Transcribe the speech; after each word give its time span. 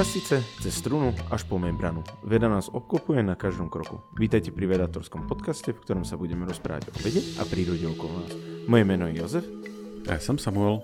častice, 0.00 0.40
cez 0.64 0.80
strunu 0.80 1.12
až 1.28 1.44
po 1.44 1.60
membranu. 1.60 2.00
Veda 2.24 2.48
nás 2.48 2.72
obklopuje 2.72 3.20
na 3.20 3.36
každom 3.36 3.68
kroku. 3.68 4.00
Vítajte 4.16 4.48
pri 4.48 4.64
vedatorskom 4.64 5.28
podcaste, 5.28 5.76
v 5.76 5.82
ktorom 5.84 6.08
sa 6.08 6.16
budeme 6.16 6.48
rozprávať 6.48 6.88
o 6.88 6.96
vede 7.04 7.20
a 7.36 7.44
prírode 7.44 7.84
okolo 7.84 8.24
nás. 8.24 8.32
Moje 8.64 8.84
meno 8.88 9.12
je 9.12 9.20
Jozef. 9.20 9.44
Ja 10.08 10.16
som 10.16 10.40
Samuel. 10.40 10.80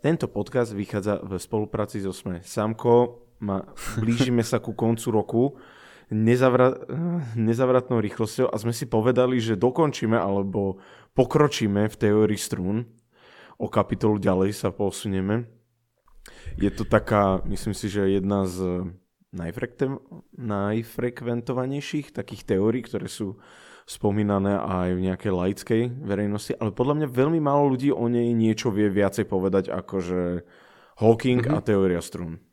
Tento 0.00 0.32
podcast 0.32 0.72
vychádza 0.72 1.20
v 1.20 1.36
spolupráci 1.36 2.00
so 2.00 2.16
SME. 2.16 2.40
Samko, 2.40 3.20
ma, 3.44 3.68
blížime 4.00 4.40
sa 4.40 4.64
ku 4.64 4.72
koncu 4.72 5.06
roku 5.12 5.42
nezavra, 6.08 6.72
nezavratnou 7.36 8.00
rýchlosťou 8.00 8.48
a 8.48 8.56
sme 8.56 8.72
si 8.72 8.88
povedali, 8.88 9.44
že 9.44 9.60
dokončíme 9.60 10.16
alebo 10.16 10.80
pokročíme 11.12 11.84
v 11.84 11.96
teórii 12.00 12.40
strún. 12.40 12.88
O 13.60 13.68
kapitolu 13.68 14.16
ďalej 14.16 14.56
sa 14.56 14.72
posunieme 14.72 15.57
je 16.56 16.70
to 16.70 16.84
taká, 16.84 17.42
myslím 17.46 17.74
si, 17.74 17.88
že 17.88 18.08
jedna 18.08 18.46
z 18.48 18.84
najfrekventovanejších 19.32 22.12
takých 22.16 22.44
teórií, 22.48 22.82
ktoré 22.82 23.08
sú 23.12 23.36
spomínané 23.88 24.60
aj 24.60 24.92
v 24.96 25.04
nejakej 25.08 25.32
laickej 25.32 25.82
verejnosti, 26.04 26.52
ale 26.60 26.76
podľa 26.76 26.94
mňa 27.00 27.08
veľmi 27.08 27.40
málo 27.40 27.72
ľudí 27.72 27.88
o 27.88 28.04
nej 28.08 28.36
niečo 28.36 28.68
vie 28.68 28.92
viacej 28.92 29.24
povedať 29.24 29.72
ako 29.72 29.94
že 30.04 30.44
Hawking 31.00 31.48
mm-hmm. 31.48 31.56
a 31.56 31.64
teória 31.64 32.04
strún. 32.04 32.44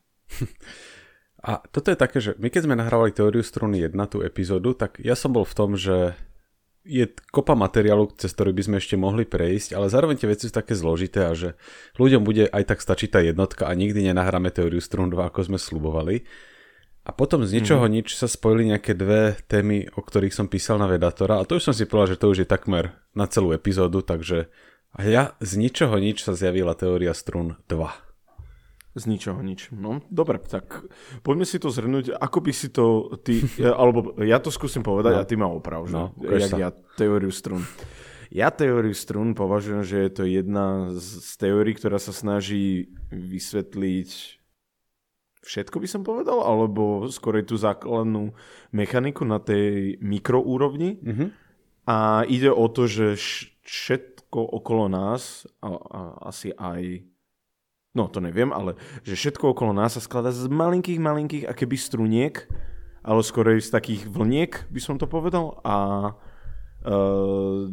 A 1.45 1.61
toto 1.69 1.93
je 1.93 1.97
také, 1.99 2.17
že 2.17 2.33
my 2.41 2.49
keď 2.49 2.65
sme 2.65 2.73
nahrávali 2.73 3.13
teóriu 3.13 3.45
struny 3.45 3.77
1, 3.85 3.93
tú 4.09 4.25
epizódu, 4.25 4.73
tak 4.73 4.97
ja 4.97 5.13
som 5.13 5.29
bol 5.29 5.45
v 5.45 5.53
tom, 5.53 5.77
že 5.77 6.17
je 6.85 7.09
kopa 7.33 7.57
materiálu, 7.57 8.13
cez 8.15 8.31
ktorý 8.31 8.53
by 8.53 8.63
sme 8.63 8.75
ešte 8.77 8.95
mohli 8.95 9.25
prejsť, 9.25 9.73
ale 9.73 9.89
zároveň 9.89 10.21
tie 10.21 10.29
veci 10.29 10.45
sú 10.45 10.53
také 10.53 10.77
zložité 10.77 11.25
a 11.25 11.33
že 11.33 11.57
ľuďom 11.97 12.21
bude 12.21 12.45
aj 12.45 12.63
tak 12.69 12.79
stačiť 12.79 13.09
tá 13.09 13.19
jednotka 13.25 13.65
a 13.65 13.73
nikdy 13.73 14.05
nenahráme 14.05 14.53
teóriu 14.53 14.79
strún 14.79 15.09
2, 15.09 15.17
ako 15.33 15.49
sme 15.49 15.57
slubovali. 15.57 16.21
A 17.05 17.13
potom 17.13 17.45
z 17.45 17.61
ničoho 17.61 17.85
mm. 17.85 17.91
nič 17.91 18.07
sa 18.17 18.25
spojili 18.25 18.73
nejaké 18.73 18.97
dve 18.97 19.37
témy, 19.45 19.89
o 19.93 20.01
ktorých 20.01 20.33
som 20.33 20.49
písal 20.49 20.81
na 20.81 20.89
Vedatora 20.89 21.41
a 21.41 21.45
to 21.45 21.57
už 21.57 21.69
som 21.69 21.75
si 21.77 21.85
povedal, 21.85 22.17
že 22.17 22.21
to 22.21 22.29
už 22.33 22.37
je 22.45 22.47
takmer 22.49 22.97
na 23.13 23.29
celú 23.29 23.53
epizódu, 23.53 24.01
takže 24.01 24.49
a 24.95 25.03
ja 25.03 25.23
z 25.43 25.59
ničoho 25.59 25.99
nič 25.99 26.23
sa 26.23 26.31
zjavila 26.31 26.71
teória 26.71 27.11
strún 27.11 27.59
2. 27.67 28.04
Z 28.95 29.11
ničoho 29.11 29.43
nič. 29.43 29.75
No, 29.75 29.99
dobre, 30.07 30.39
tak 30.39 30.87
poďme 31.19 31.43
si 31.43 31.59
to 31.59 31.67
zhrnúť. 31.67 32.15
Ako 32.15 32.39
by 32.39 32.51
si 32.55 32.71
to 32.71 33.11
ty, 33.27 33.43
alebo 33.81 34.15
ja 34.23 34.39
to 34.39 34.49
skúsim 34.49 34.87
povedať 34.87 35.13
no. 35.15 35.19
a 35.19 35.27
ty 35.27 35.35
ma 35.35 35.51
oprav, 35.51 35.83
že? 35.85 35.99
No, 35.99 36.15
Jak 36.15 36.47
sa. 36.47 36.55
ja 36.55 36.69
teóriu 36.95 37.29
strún. 37.29 37.67
Ja 38.31 38.49
teóriu 38.55 38.95
strún 38.95 39.35
považujem, 39.35 39.83
že 39.83 39.97
je 40.07 40.11
to 40.11 40.23
jedna 40.23 40.95
z, 40.95 41.23
z 41.23 41.31
teórií, 41.39 41.75
ktorá 41.75 41.99
sa 41.99 42.15
snaží 42.15 42.89
vysvetliť 43.11 44.41
všetko 45.45 45.77
by 45.77 45.87
som 45.87 46.01
povedal, 46.01 46.41
alebo 46.41 47.05
skôr 47.13 47.37
tú 47.45 47.55
základnú 47.55 48.33
mechaniku 48.73 49.23
na 49.23 49.37
tej 49.37 50.01
mikroúrovni. 50.01 50.97
Mm-hmm. 50.99 51.29
A 51.85 52.25
ide 52.25 52.49
o 52.49 52.65
to, 52.65 52.89
že 52.89 53.13
všetko 53.61 54.41
okolo 54.41 54.89
nás, 54.89 55.45
a, 55.61 55.69
a 55.69 55.99
asi 56.33 56.49
aj 56.57 57.05
no 57.95 58.11
to 58.11 58.19
neviem, 58.19 58.51
ale 58.51 58.75
že 59.07 59.15
všetko 59.15 59.55
okolo 59.55 59.71
nás 59.71 59.95
sa 59.95 60.03
skladá 60.03 60.35
z 60.35 60.51
malinkých, 60.51 60.99
malinkých 60.99 61.47
akéby 61.47 61.79
struniek, 61.79 62.45
ale 63.05 63.21
skôr 63.23 63.55
z 63.55 63.71
takých 63.71 64.09
vlniek, 64.09 64.67
by 64.67 64.81
som 64.83 64.99
to 64.99 65.07
povedal. 65.07 65.61
A, 65.63 66.11
uh, 66.83 67.69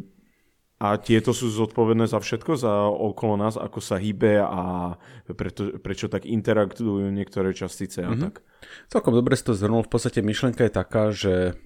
a 0.77 0.87
tieto 1.01 1.33
sú 1.33 1.49
zodpovedné 1.49 2.05
za 2.05 2.21
všetko, 2.21 2.53
za 2.53 2.85
okolo 2.87 3.35
nás, 3.41 3.57
ako 3.57 3.81
sa 3.81 3.97
hýbe 3.97 4.39
a 4.39 4.95
preto, 5.33 5.81
prečo 5.81 6.07
tak 6.07 6.29
interaktujú 6.29 7.09
niektoré 7.09 7.51
častice 7.51 8.05
a 8.05 8.13
mm-hmm. 8.13 8.23
tak. 8.29 8.45
Celkom 8.93 9.17
dobre 9.17 9.33
si 9.33 9.43
to 9.43 9.57
zhrnul. 9.57 9.83
V 9.83 9.91
podstate 9.91 10.21
myšlenka 10.21 10.69
je 10.69 10.73
taká, 10.73 11.09
že 11.09 11.57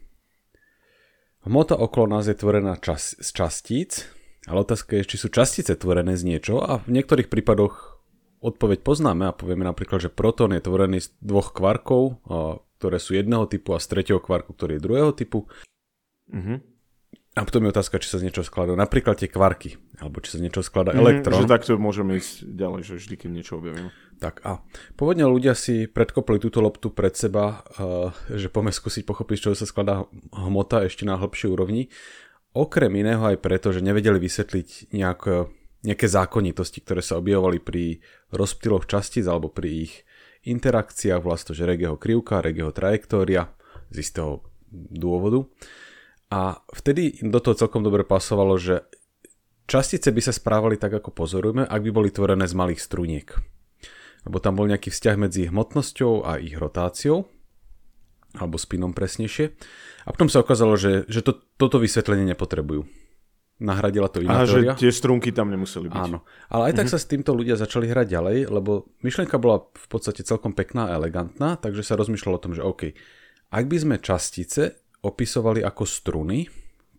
hmota 1.43 1.75
okolo 1.75 2.17
nás 2.17 2.31
je 2.31 2.39
tvorená 2.39 2.79
čas, 2.79 3.19
z 3.19 3.29
častíc, 3.35 4.07
ale 4.47 4.63
otázka 4.63 4.95
je, 5.01 5.03
či 5.03 5.17
sú 5.19 5.27
častice 5.27 5.75
tvorené 5.75 6.15
z 6.15 6.23
niečo 6.23 6.63
a 6.63 6.79
v 6.79 6.95
niektorých 6.95 7.27
prípadoch 7.27 7.96
odpoveď 8.41 8.85
poznáme 8.85 9.29
a 9.29 9.35
povieme 9.35 9.65
napríklad, 9.65 10.07
že 10.07 10.13
protón 10.13 10.53
je 10.53 10.61
tvorený 10.61 11.03
z 11.03 11.13
dvoch 11.21 11.53
kvarkov, 11.53 12.21
ktoré 12.77 12.97
sú 13.01 13.17
jedného 13.17 13.49
typu 13.49 13.73
a 13.73 13.81
z 13.81 13.89
tretieho 13.89 14.21
kvarku, 14.21 14.53
ktorý 14.53 14.77
je 14.77 14.85
druhého 14.85 15.11
typu. 15.17 15.49
Uh-huh. 16.29 16.61
A 17.37 17.45
potom 17.45 17.61
je 17.65 17.69
otázka, 17.69 18.01
či 18.01 18.09
sa 18.09 18.17
z 18.17 18.25
niečo 18.25 18.41
skladá. 18.41 18.73
Napríklad 18.73 19.21
tie 19.21 19.29
kvarky, 19.29 19.77
alebo 20.01 20.17
či 20.25 20.33
sa 20.33 20.37
z 20.41 20.49
niečo 20.49 20.65
skladá 20.65 20.97
mm, 20.97 20.97
elektrón. 20.97 21.45
Že 21.45 21.53
takto 21.53 21.71
môžeme 21.77 22.17
ísť 22.17 22.49
ďalej, 22.49 22.81
že 22.81 22.93
vždy, 22.97 23.15
keď 23.17 23.29
niečo 23.29 23.53
objavím. 23.61 23.93
Tak 24.17 24.41
a 24.41 24.65
pôvodne 24.97 25.29
ľudia 25.29 25.53
si 25.53 25.85
predkopli 25.85 26.41
túto 26.41 26.65
loptu 26.65 26.89
pred 26.89 27.13
seba, 27.13 27.61
uh, 27.77 28.09
že 28.33 28.49
poďme 28.49 28.73
skúsiť 28.73 29.05
pochopiť, 29.05 29.37
čo 29.37 29.49
sa 29.53 29.69
skladá 29.69 30.09
hmota 30.33 30.89
ešte 30.89 31.05
na 31.05 31.21
hĺbšej 31.21 31.49
úrovni. 31.53 31.93
Okrem 32.57 32.89
iného 32.97 33.21
aj 33.21 33.37
preto, 33.37 33.69
že 33.69 33.85
nevedeli 33.85 34.17
vysvetliť 34.17 34.97
nejak 34.97 35.21
nejaké 35.87 36.11
zákonitosti, 36.11 36.83
ktoré 36.83 36.99
sa 36.99 37.15
objavovali 37.15 37.63
pri 37.63 38.03
rozptyloch 38.35 38.83
častíc 38.83 39.23
alebo 39.23 39.47
pri 39.47 39.87
ich 39.87 39.93
interakciách, 40.43 41.23
vlastne 41.23 41.55
že 41.55 41.63
Regeho 41.63 41.95
krivka, 41.95 42.43
Regeho 42.43 42.75
trajektória 42.75 43.55
z 43.87 44.03
istého 44.03 44.43
dôvodu. 44.71 45.47
A 46.27 46.59
vtedy 46.75 47.23
do 47.23 47.39
toho 47.39 47.55
celkom 47.55 47.87
dobre 47.87 48.03
pasovalo, 48.03 48.59
že 48.59 48.83
častice 49.63 50.11
by 50.11 50.21
sa 50.23 50.35
správali 50.35 50.75
tak, 50.75 50.99
ako 50.99 51.15
pozorujeme, 51.15 51.63
ak 51.63 51.81
by 51.87 51.91
boli 51.95 52.09
tvorené 52.11 52.43
z 52.43 52.55
malých 52.55 52.83
struniek. 52.83 53.27
Lebo 54.27 54.43
tam 54.43 54.59
bol 54.59 54.67
nejaký 54.67 54.91
vzťah 54.91 55.15
medzi 55.15 55.47
hmotnosťou 55.47 56.27
a 56.27 56.35
ich 56.35 56.59
rotáciou, 56.59 57.31
alebo 58.35 58.59
spinom 58.59 58.91
presnejšie. 58.91 59.55
A 60.03 60.11
potom 60.11 60.27
sa 60.27 60.43
ukázalo, 60.43 60.75
že, 60.75 61.07
že 61.07 61.23
to, 61.23 61.39
toto 61.55 61.79
vysvetlenie 61.79 62.27
nepotrebujú 62.35 63.06
nahradila 63.57 64.05
to 64.09 64.21
iná 64.21 64.45
A 64.45 64.49
že 64.49 64.77
tie 64.77 64.93
strunky 64.93 65.33
tam 65.33 65.49
nemuseli 65.49 65.89
byť. 65.89 66.03
Áno. 66.09 66.21
Ale 66.49 66.71
aj 66.71 66.73
tak 66.77 66.87
mm-hmm. 66.89 66.93
sa 66.93 67.03
s 67.03 67.09
týmto 67.09 67.31
ľudia 67.33 67.57
začali 67.57 67.89
hrať 67.89 68.07
ďalej, 68.07 68.37
lebo 68.53 68.85
myšlienka 69.01 69.41
bola 69.41 69.65
v 69.65 69.87
podstate 69.89 70.21
celkom 70.21 70.53
pekná 70.53 70.93
a 70.93 70.95
elegantná, 70.97 71.57
takže 71.57 71.81
sa 71.81 71.97
rozmýšľalo 71.97 72.35
o 72.37 72.43
tom, 72.43 72.53
že 72.53 72.61
OK, 72.61 72.93
ak 73.49 73.65
by 73.65 73.77
sme 73.81 73.95
častice 73.97 74.85
opisovali 75.01 75.65
ako 75.65 75.83
struny, 75.89 76.45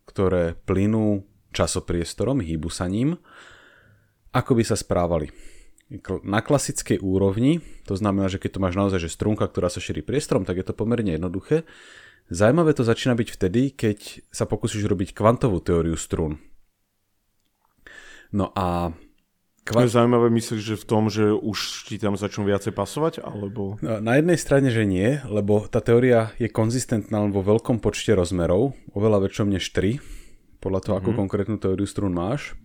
ktoré 0.08 0.58
plynú 0.58 1.22
časopriestorom, 1.54 2.42
hýbu 2.42 2.70
sa 2.72 2.90
ním, 2.90 3.14
ako 4.34 4.52
by 4.58 4.64
sa 4.66 4.76
správali. 4.76 5.30
Na 6.20 6.44
klasickej 6.44 7.00
úrovni, 7.00 7.64
to 7.88 7.96
znamená, 7.96 8.28
že 8.28 8.36
keď 8.36 8.50
to 8.56 8.60
máš 8.60 8.76
naozaj 8.76 9.00
že 9.00 9.08
strunka, 9.08 9.48
ktorá 9.48 9.72
sa 9.72 9.80
šíri 9.80 10.04
priestorom, 10.04 10.44
tak 10.44 10.60
je 10.60 10.66
to 10.68 10.76
pomerne 10.76 11.16
jednoduché. 11.16 11.64
Zajímavé 12.28 12.76
to 12.76 12.84
začína 12.84 13.16
byť 13.16 13.28
vtedy, 13.32 13.72
keď 13.72 14.20
sa 14.28 14.44
pokúsiš 14.44 14.84
robiť 14.84 15.16
kvantovú 15.16 15.64
teóriu 15.64 15.96
strún. 15.96 16.36
No 18.32 18.52
a... 18.54 18.92
Kva... 19.68 19.84
Je 19.84 19.92
zaujímavé, 19.92 20.32
myslíš, 20.32 20.62
že 20.64 20.76
v 20.80 20.86
tom, 20.88 21.12
že 21.12 21.28
už 21.28 21.84
ti 21.92 22.00
tam 22.00 22.16
začnú 22.16 22.48
viacej 22.48 22.72
pasovať, 22.72 23.20
alebo... 23.20 23.76
Na 23.84 24.16
jednej 24.16 24.40
strane, 24.40 24.72
že 24.72 24.88
nie, 24.88 25.20
lebo 25.28 25.68
tá 25.68 25.84
teória 25.84 26.32
je 26.40 26.48
konzistentná 26.48 27.20
len 27.20 27.36
vo 27.36 27.44
veľkom 27.44 27.76
počte 27.76 28.16
rozmerov, 28.16 28.72
oveľa 28.96 29.28
väčšom 29.28 29.52
než 29.52 29.68
3, 29.76 30.00
podľa 30.64 30.80
toho, 30.80 30.94
mm-hmm. 30.96 31.04
akú 31.04 31.10
mhm. 31.12 31.20
konkrétnu 31.20 31.56
teóriu 31.60 31.84
strún 31.84 32.16
máš. 32.16 32.56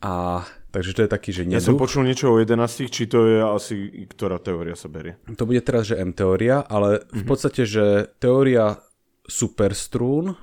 A 0.00 0.48
takže 0.72 0.96
to 0.96 1.04
je 1.04 1.10
taký, 1.12 1.28
že 1.28 1.44
neduch. 1.44 1.60
Ja 1.60 1.68
som 1.68 1.76
počul 1.76 2.08
niečo 2.08 2.32
o 2.32 2.40
11, 2.40 2.88
či 2.88 3.04
to 3.04 3.28
je 3.28 3.44
asi, 3.44 3.76
ktorá 4.08 4.40
teória 4.40 4.72
sa 4.72 4.88
berie. 4.88 5.20
To 5.28 5.44
bude 5.44 5.60
teraz, 5.60 5.92
že 5.92 6.00
M 6.00 6.16
teória, 6.16 6.64
ale 6.64 7.04
mm-hmm. 7.04 7.20
v 7.20 7.22
mhm. 7.24 7.28
podstate, 7.28 7.62
že 7.68 8.08
teória 8.16 8.80
superstrún 9.28 10.40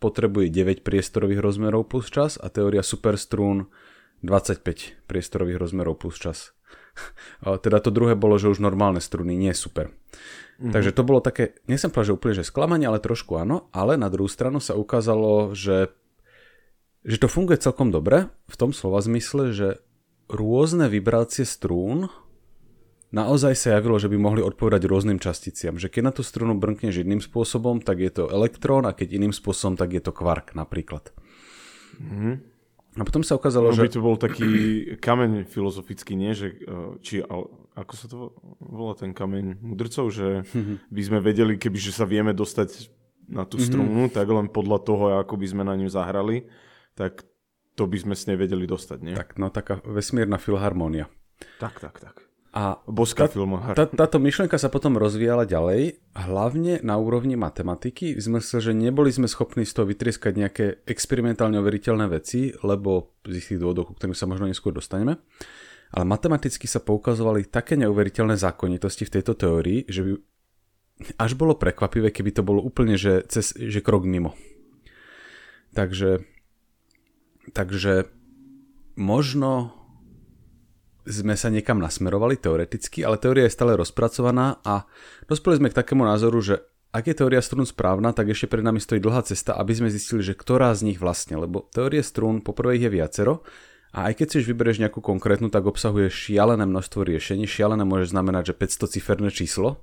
potrebuje 0.00 0.48
9 0.48 0.86
priestorových 0.86 1.44
rozmerov 1.44 1.90
plus 1.90 2.08
čas 2.08 2.40
a 2.40 2.48
teória 2.48 2.80
superstrún 2.80 3.68
25 4.20 5.08
priestorových 5.08 5.60
rozmerov 5.60 6.00
plus 6.00 6.20
čas. 6.20 6.52
teda 7.64 7.80
to 7.80 7.90
druhé 7.90 8.14
bolo, 8.16 8.36
že 8.36 8.50
už 8.50 8.60
normálne 8.60 9.00
struny, 9.00 9.36
nie 9.36 9.52
super. 9.56 9.90
Mm-hmm. 10.60 10.72
Takže 10.76 10.90
to 10.92 11.02
bolo 11.06 11.20
také, 11.24 11.56
nechcem 11.64 11.88
povedať, 11.88 12.08
že 12.12 12.16
úplne 12.16 12.34
že 12.36 12.44
sklamanie, 12.44 12.84
ale 12.84 13.00
trošku 13.00 13.40
áno, 13.40 13.72
ale 13.72 13.96
na 13.96 14.12
druhú 14.12 14.28
stranu 14.28 14.60
sa 14.60 14.76
ukázalo, 14.76 15.56
že, 15.56 15.88
že 17.00 17.16
to 17.16 17.32
funguje 17.32 17.56
celkom 17.56 17.88
dobre 17.88 18.28
v 18.48 18.56
tom 18.60 18.76
slova 18.76 19.00
zmysle, 19.00 19.56
že 19.56 19.68
rôzne 20.28 20.92
vibrácie 20.92 21.48
strún 21.48 22.12
naozaj 23.10 23.56
sa 23.58 23.68
javilo, 23.80 23.98
že 23.98 24.12
by 24.12 24.20
mohli 24.20 24.44
odpovedať 24.44 24.86
rôznym 24.86 25.18
časticiam. 25.18 25.80
Že 25.80 25.90
keď 25.90 26.02
na 26.04 26.12
tú 26.14 26.22
strunu 26.22 26.54
brnkneš 26.54 27.02
jedným 27.02 27.18
spôsobom, 27.18 27.82
tak 27.82 27.98
je 28.04 28.12
to 28.12 28.30
elektrón 28.30 28.86
a 28.86 28.94
keď 28.94 29.18
iným 29.18 29.34
spôsobom, 29.34 29.74
tak 29.74 29.96
je 29.96 30.02
to 30.04 30.12
kvark 30.14 30.54
napríklad. 30.54 31.10
Mm-hmm. 31.98 32.34
A 33.00 33.02
potom 33.02 33.24
sa 33.24 33.40
ukázalo, 33.40 33.72
no, 33.72 33.76
že... 33.76 33.88
by 33.88 33.92
to 33.96 34.04
bol 34.04 34.16
taký 34.20 34.50
kameň 35.00 35.48
filozofický, 35.48 36.12
nie? 36.12 36.36
Že, 36.36 36.48
e, 36.52 36.76
či, 37.00 37.24
ako 37.72 37.92
sa 37.96 38.06
to 38.12 38.36
volá 38.60 38.92
ten 38.92 39.16
kameň 39.16 39.56
mudrcov? 39.64 40.12
Že 40.12 40.44
by 40.92 41.02
sme 41.08 41.18
vedeli, 41.24 41.56
keby 41.56 41.80
že 41.80 41.96
sa 41.96 42.04
vieme 42.04 42.36
dostať 42.36 42.92
na 43.24 43.48
tú 43.48 43.56
mhm. 43.56 43.64
strunu, 43.64 44.02
mm-hmm. 44.04 44.14
tak 44.14 44.28
len 44.28 44.52
podľa 44.52 44.78
toho, 44.84 45.04
ako 45.16 45.40
by 45.40 45.46
sme 45.48 45.62
na 45.64 45.80
ňu 45.80 45.88
zahrali, 45.88 46.44
tak 46.92 47.24
to 47.78 47.88
by 47.88 47.96
sme 47.96 48.12
s 48.12 48.28
nej 48.28 48.36
vedeli 48.36 48.68
dostať, 48.68 48.98
nie? 49.00 49.16
Tak, 49.16 49.40
no 49.40 49.48
taká 49.48 49.80
vesmírna 49.88 50.36
filharmónia. 50.36 51.08
Tak, 51.56 51.80
tak, 51.80 51.96
tak. 51.96 52.29
A 52.50 52.82
Boska 52.82 53.30
tá, 53.30 53.38
filmohár. 53.38 53.78
Tá, 53.78 53.86
táto 53.86 54.18
myšlienka 54.18 54.58
sa 54.58 54.66
potom 54.66 54.98
rozvíjala 54.98 55.46
ďalej, 55.46 56.02
hlavne 56.18 56.82
na 56.82 56.98
úrovni 56.98 57.38
matematiky, 57.38 58.18
v 58.18 58.20
zmysle, 58.20 58.58
že 58.58 58.72
neboli 58.74 59.14
sme 59.14 59.30
schopní 59.30 59.62
z 59.62 59.78
toho 59.78 59.86
vytrieskať 59.86 60.32
nejaké 60.34 60.66
experimentálne 60.82 61.62
overiteľné 61.62 62.10
veci, 62.10 62.50
lebo 62.66 63.22
z 63.22 63.38
istých 63.38 63.62
dôvodov, 63.62 63.86
ku 63.86 63.94
ktorým 63.94 64.18
sa 64.18 64.26
možno 64.26 64.50
neskôr 64.50 64.74
dostaneme. 64.74 65.22
Ale 65.94 66.02
matematicky 66.02 66.66
sa 66.66 66.82
poukazovali 66.82 67.46
také 67.46 67.78
neuveriteľné 67.78 68.34
zákonitosti 68.34 69.06
v 69.06 69.14
tejto 69.14 69.38
teórii, 69.38 69.86
že 69.86 70.02
by 70.02 70.12
až 71.22 71.38
bolo 71.38 71.54
prekvapivé, 71.54 72.10
keby 72.10 72.34
to 72.34 72.42
bolo 72.42 72.60
úplne, 72.66 72.98
že, 72.98 73.24
cez, 73.30 73.54
že 73.54 73.78
krok 73.78 74.02
mimo. 74.02 74.34
Takže, 75.70 76.26
takže 77.54 78.10
možno 78.98 79.79
sme 81.10 81.34
sa 81.34 81.50
niekam 81.50 81.82
nasmerovali 81.82 82.38
teoreticky, 82.38 83.02
ale 83.02 83.18
teória 83.18 83.50
je 83.50 83.56
stále 83.58 83.74
rozpracovaná 83.74 84.62
a 84.62 84.86
dospeli 85.26 85.58
sme 85.58 85.68
k 85.68 85.78
takému 85.82 86.06
názoru, 86.06 86.38
že 86.38 86.54
ak 86.90 87.06
je 87.06 87.18
teória 87.22 87.38
strún 87.38 87.66
správna, 87.66 88.10
tak 88.10 88.34
ešte 88.34 88.50
pred 88.50 88.66
nami 88.66 88.82
stojí 88.82 88.98
dlhá 88.98 89.22
cesta, 89.22 89.54
aby 89.54 89.74
sme 89.74 89.94
zistili, 89.94 90.26
že 90.26 90.34
ktorá 90.34 90.74
z 90.74 90.90
nich 90.90 90.98
vlastne, 90.98 91.38
lebo 91.38 91.70
teórie 91.70 92.02
strún 92.02 92.42
poprvé 92.42 92.82
ich 92.82 92.86
je 92.86 92.90
viacero 92.90 93.46
a 93.90 94.10
aj 94.10 94.22
keď 94.22 94.26
si 94.26 94.36
už 94.42 94.50
vyberieš 94.54 94.82
nejakú 94.86 95.02
konkrétnu, 95.02 95.50
tak 95.50 95.66
obsahuje 95.66 96.10
šialené 96.10 96.62
množstvo 96.62 97.02
riešení. 97.02 97.46
Šialené 97.50 97.82
môže 97.82 98.14
znamenať, 98.14 98.54
že 98.54 98.58
500 98.86 98.94
ciferné 98.94 99.30
číslo. 99.34 99.82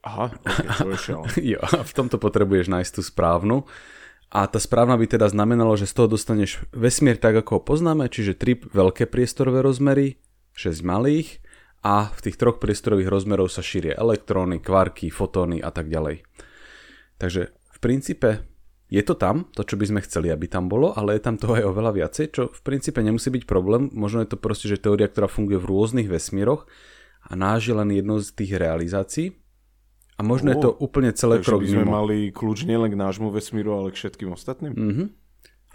Aha, 0.00 0.32
okay, 0.32 0.64
to 0.80 0.88
je 0.96 1.48
jo, 1.56 1.60
a 1.60 1.84
v 1.84 1.92
tomto 1.92 2.16
potrebuješ 2.16 2.72
nájsť 2.72 2.92
tú 2.96 3.02
správnu. 3.04 3.68
A 4.28 4.44
tá 4.44 4.60
správna 4.60 5.00
by 5.00 5.08
teda 5.08 5.32
znamenalo, 5.32 5.72
že 5.80 5.88
z 5.88 5.96
toho 5.96 6.08
dostaneš 6.12 6.60
vesmír 6.76 7.16
tak, 7.16 7.40
ako 7.40 7.50
ho 7.58 7.62
poznáme, 7.64 8.12
čiže 8.12 8.36
3 8.36 8.76
veľké 8.76 9.08
priestorové 9.08 9.64
rozmery, 9.64 10.20
6 10.52 10.84
malých 10.84 11.40
a 11.80 12.12
v 12.12 12.20
tých 12.28 12.36
troch 12.36 12.60
priestorových 12.60 13.08
rozmerov 13.08 13.48
sa 13.48 13.64
šíria 13.64 13.96
elektróny, 13.96 14.60
kvarky, 14.60 15.08
fotóny 15.08 15.64
a 15.64 15.72
tak 15.72 15.88
ďalej. 15.88 16.28
Takže 17.16 17.56
v 17.56 17.78
princípe 17.80 18.44
je 18.92 19.00
to 19.00 19.16
tam, 19.16 19.48
to 19.56 19.64
čo 19.64 19.80
by 19.80 19.84
sme 19.88 20.00
chceli, 20.04 20.28
aby 20.28 20.44
tam 20.44 20.68
bolo, 20.68 20.92
ale 20.92 21.16
je 21.16 21.24
tam 21.24 21.40
toho 21.40 21.56
aj 21.56 21.64
oveľa 21.64 21.92
viacej, 21.96 22.26
čo 22.28 22.42
v 22.52 22.60
princípe 22.60 23.00
nemusí 23.00 23.32
byť 23.32 23.48
problém. 23.48 23.88
Možno 23.96 24.20
je 24.24 24.32
to 24.32 24.40
proste, 24.40 24.68
že 24.68 24.80
teória, 24.80 25.08
ktorá 25.08 25.28
funguje 25.28 25.56
v 25.56 25.68
rôznych 25.72 26.08
vesmíroch 26.08 26.68
a 27.24 27.32
náš 27.32 27.72
je 27.72 27.74
len 27.76 27.96
jedno 27.96 28.20
z 28.20 28.28
tých 28.32 28.60
realizácií 28.60 29.26
a 30.18 30.20
možno 30.26 30.50
oh, 30.50 30.52
je 30.52 30.58
to 30.58 30.70
úplne 30.82 31.14
celé 31.14 31.38
krok 31.38 31.62
by 31.62 31.70
sme 31.70 31.86
mimo. 31.86 31.94
mali 31.94 32.34
kľúč 32.34 32.66
nielen 32.66 32.90
k 32.90 32.98
nášmu 32.98 33.30
vesmíru, 33.30 33.78
ale 33.78 33.94
k 33.94 34.02
všetkým 34.02 34.34
ostatným? 34.34 34.74
Mm-hmm. 34.74 35.06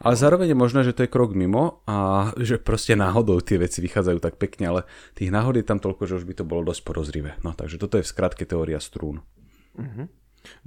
Ale 0.03 0.19
zároveň 0.19 0.51
je 0.51 0.57
možné, 0.57 0.83
že 0.83 0.91
to 0.91 1.07
je 1.07 1.13
krok 1.13 1.31
mimo 1.31 1.79
a 1.87 2.29
že 2.35 2.59
proste 2.59 2.97
náhodou 2.99 3.39
tie 3.39 3.55
veci 3.55 3.79
vychádzajú 3.79 4.19
tak 4.19 4.35
pekne, 4.35 4.65
ale 4.67 4.81
tých 5.15 5.31
náhod 5.31 5.55
je 5.55 5.63
tam 5.63 5.79
toľko, 5.79 6.03
že 6.09 6.17
už 6.19 6.27
by 6.27 6.33
to 6.35 6.43
bolo 6.43 6.67
dosť 6.67 6.81
porozrivé. 6.83 7.39
No 7.45 7.55
takže 7.55 7.79
toto 7.79 7.95
je 7.95 8.03
v 8.03 8.11
skratke 8.11 8.43
teória 8.43 8.83
strún. 8.83 9.23
Mm-hmm. 9.79 10.07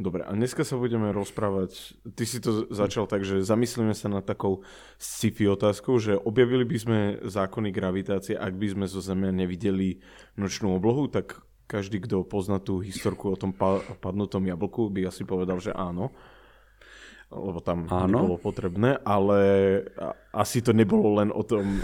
Dobre, 0.01 0.25
a 0.25 0.33
dneska 0.33 0.65
sa 0.65 0.81
budeme 0.81 1.13
rozprávať, 1.13 2.01
ty 2.17 2.25
si 2.25 2.41
to 2.41 2.65
začal 2.73 3.05
tak, 3.05 3.29
že 3.29 3.45
zamyslíme 3.45 3.93
sa 3.93 4.09
na 4.09 4.25
takou 4.25 4.65
sci-fi 4.97 5.53
otázkou, 5.53 6.01
že 6.01 6.17
objavili 6.17 6.65
by 6.65 6.79
sme 6.81 6.99
zákony 7.21 7.77
gravitácie, 7.77 8.41
ak 8.41 8.57
by 8.57 8.73
sme 8.73 8.87
zo 8.89 9.05
Zeme 9.05 9.29
nevideli 9.37 10.01
nočnú 10.41 10.81
oblohu, 10.81 11.13
tak 11.13 11.45
každý, 11.67 12.03
kto 12.03 12.23
pozná 12.23 12.63
tú 12.63 12.79
historku 12.79 13.35
o 13.35 13.37
tom 13.39 13.55
padnutom 14.01 14.43
jablku, 14.47 14.91
by 14.91 15.11
asi 15.11 15.27
povedal, 15.27 15.59
že 15.59 15.75
áno 15.75 16.15
lebo 17.27 17.59
tam 17.59 17.91
Áno. 17.91 18.23
nebolo 18.23 18.39
potrebné, 18.39 19.03
ale 19.03 19.39
asi 20.31 20.63
to 20.63 20.71
nebolo 20.71 21.19
len 21.19 21.35
o 21.35 21.43
tom 21.43 21.83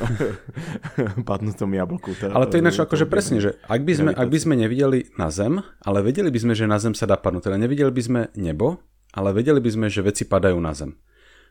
padnutom 1.28 1.66
jablku. 1.74 2.14
Tá, 2.14 2.30
ale 2.30 2.46
to 2.46 2.58
je 2.58 2.62
ináč 2.62 2.78
akože 2.78 3.10
presne, 3.10 3.42
že 3.42 3.58
ak 3.66 3.82
by, 3.82 3.92
sme, 3.92 4.10
ak 4.14 4.28
by 4.30 4.38
sme 4.38 4.54
nevideli 4.54 5.10
na 5.18 5.34
Zem, 5.34 5.58
ale 5.82 5.98
vedeli 6.06 6.30
by 6.30 6.38
sme, 6.38 6.54
že 6.54 6.70
na 6.70 6.78
Zem 6.78 6.94
sa 6.94 7.10
dá 7.10 7.18
padnúť, 7.18 7.50
teda 7.50 7.58
nevideli 7.58 7.90
by 7.90 8.02
sme 8.02 8.20
nebo, 8.38 8.78
ale 9.10 9.34
vedeli 9.34 9.58
by 9.58 9.70
sme, 9.74 9.86
že 9.90 10.06
veci 10.06 10.30
padajú 10.30 10.58
na 10.62 10.78
Zem. 10.78 10.94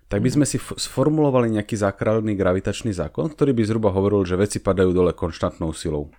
Tak 0.07 0.23
by 0.23 0.29
mhm. 0.31 0.35
sme 0.39 0.45
si 0.47 0.55
f- 0.55 0.79
sformulovali 0.79 1.51
nejaký 1.59 1.75
základný 1.75 2.31
gravitačný 2.39 2.95
zákon, 2.95 3.27
ktorý 3.27 3.51
by 3.51 3.63
zhruba 3.67 3.91
hovoril, 3.91 4.23
že 4.23 4.39
veci 4.39 4.63
padajú 4.63 4.95
dole 4.95 5.11
konštantnou 5.11 5.75
silou. 5.75 6.15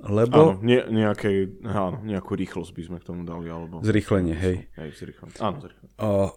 Lebo... 0.00 0.56
Áno, 0.56 0.64
ne, 0.64 0.80
nejakej, 0.88 1.60
áno, 1.68 2.00
nejakú 2.00 2.32
rýchlosť 2.32 2.72
by 2.72 2.82
sme 2.88 2.96
k 3.00 3.04
tomu 3.04 3.22
dali. 3.28 3.52
Alebo... 3.52 3.84
Zrýchlenie, 3.84 4.32
hej. 4.32 4.72
Hej, 4.80 4.90
zrýchlenie. 4.96 5.36
Áno, 5.36 5.60
zrýchlenie. 5.60 5.92
Uh, 6.00 6.32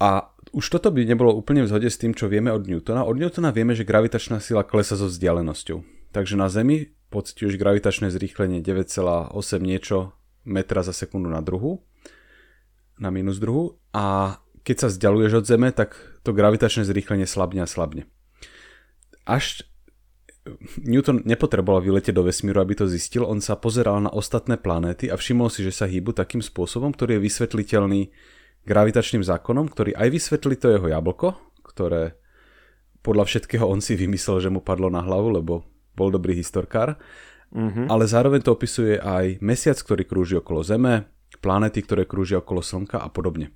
a 0.00 0.32
už 0.52 0.72
toto 0.72 0.92
by 0.92 1.08
nebolo 1.08 1.32
úplne 1.32 1.64
v 1.64 1.70
zhode 1.72 1.88
s 1.88 2.00
tým, 2.00 2.12
čo 2.12 2.28
vieme 2.28 2.52
od 2.52 2.68
Newtona. 2.68 3.04
Od 3.04 3.16
Newtona 3.16 3.52
vieme, 3.52 3.72
že 3.72 3.88
gravitačná 3.88 4.40
sila 4.40 4.64
klesa 4.64 4.96
so 4.96 5.08
vzdialenosťou. 5.08 6.10
Takže 6.12 6.36
na 6.36 6.48
Zemi 6.52 6.96
pocituješ 7.12 7.60
gravitačné 7.60 8.12
zrýchlenie 8.12 8.60
9,8 8.60 9.32
niečo 9.60 10.16
metra 10.44 10.80
za 10.80 10.92
sekundu 10.92 11.28
na 11.28 11.40
druhu, 11.40 11.84
na 12.96 13.08
minus 13.08 13.40
druhu. 13.40 13.80
A 13.92 14.36
keď 14.64 14.76
sa 14.84 14.88
vzdialuješ 14.92 15.32
od 15.40 15.48
Zeme, 15.48 15.68
tak 15.72 15.96
to 16.24 16.36
gravitačné 16.36 16.84
zrýchlenie 16.84 17.28
slabne 17.28 17.64
a 17.64 17.68
slabne. 17.68 18.08
Až 19.28 19.64
Newton 20.82 21.26
nepotreboval 21.26 21.82
vyletieť 21.82 22.14
do 22.14 22.22
vesmíru, 22.22 22.62
aby 22.62 22.78
to 22.78 22.86
zistil, 22.86 23.26
on 23.26 23.42
sa 23.42 23.58
pozeral 23.58 23.98
na 23.98 24.10
ostatné 24.10 24.54
planéty 24.56 25.10
a 25.10 25.18
všimol 25.18 25.50
si, 25.50 25.66
že 25.66 25.74
sa 25.74 25.90
hýbu 25.90 26.14
takým 26.14 26.40
spôsobom, 26.40 26.94
ktorý 26.94 27.18
je 27.18 27.24
vysvetliteľný 27.26 28.00
gravitačným 28.66 29.22
zákonom, 29.22 29.70
ktorý 29.70 29.94
aj 29.94 30.08
vysvetlí 30.10 30.54
to 30.58 30.74
jeho 30.74 30.86
jablko, 30.90 31.38
ktoré 31.62 32.18
podľa 33.02 33.24
všetkého 33.30 33.62
on 33.62 33.78
si 33.78 33.94
vymyslel, 33.94 34.42
že 34.42 34.50
mu 34.50 34.58
padlo 34.58 34.90
na 34.90 35.02
hlavu, 35.02 35.38
lebo 35.38 35.62
bol 35.94 36.10
dobrý 36.10 36.34
historkár. 36.34 36.98
Mm-hmm. 37.54 37.86
Ale 37.86 38.04
zároveň 38.10 38.42
to 38.42 38.58
opisuje 38.58 38.98
aj 38.98 39.38
mesiac, 39.38 39.78
ktorý 39.78 40.02
krúži 40.02 40.42
okolo 40.42 40.66
Zeme, 40.66 41.06
planéty, 41.38 41.86
ktoré 41.86 42.02
krúžia 42.02 42.42
okolo 42.42 42.58
Slnka 42.58 42.98
a 42.98 43.06
podobne. 43.06 43.54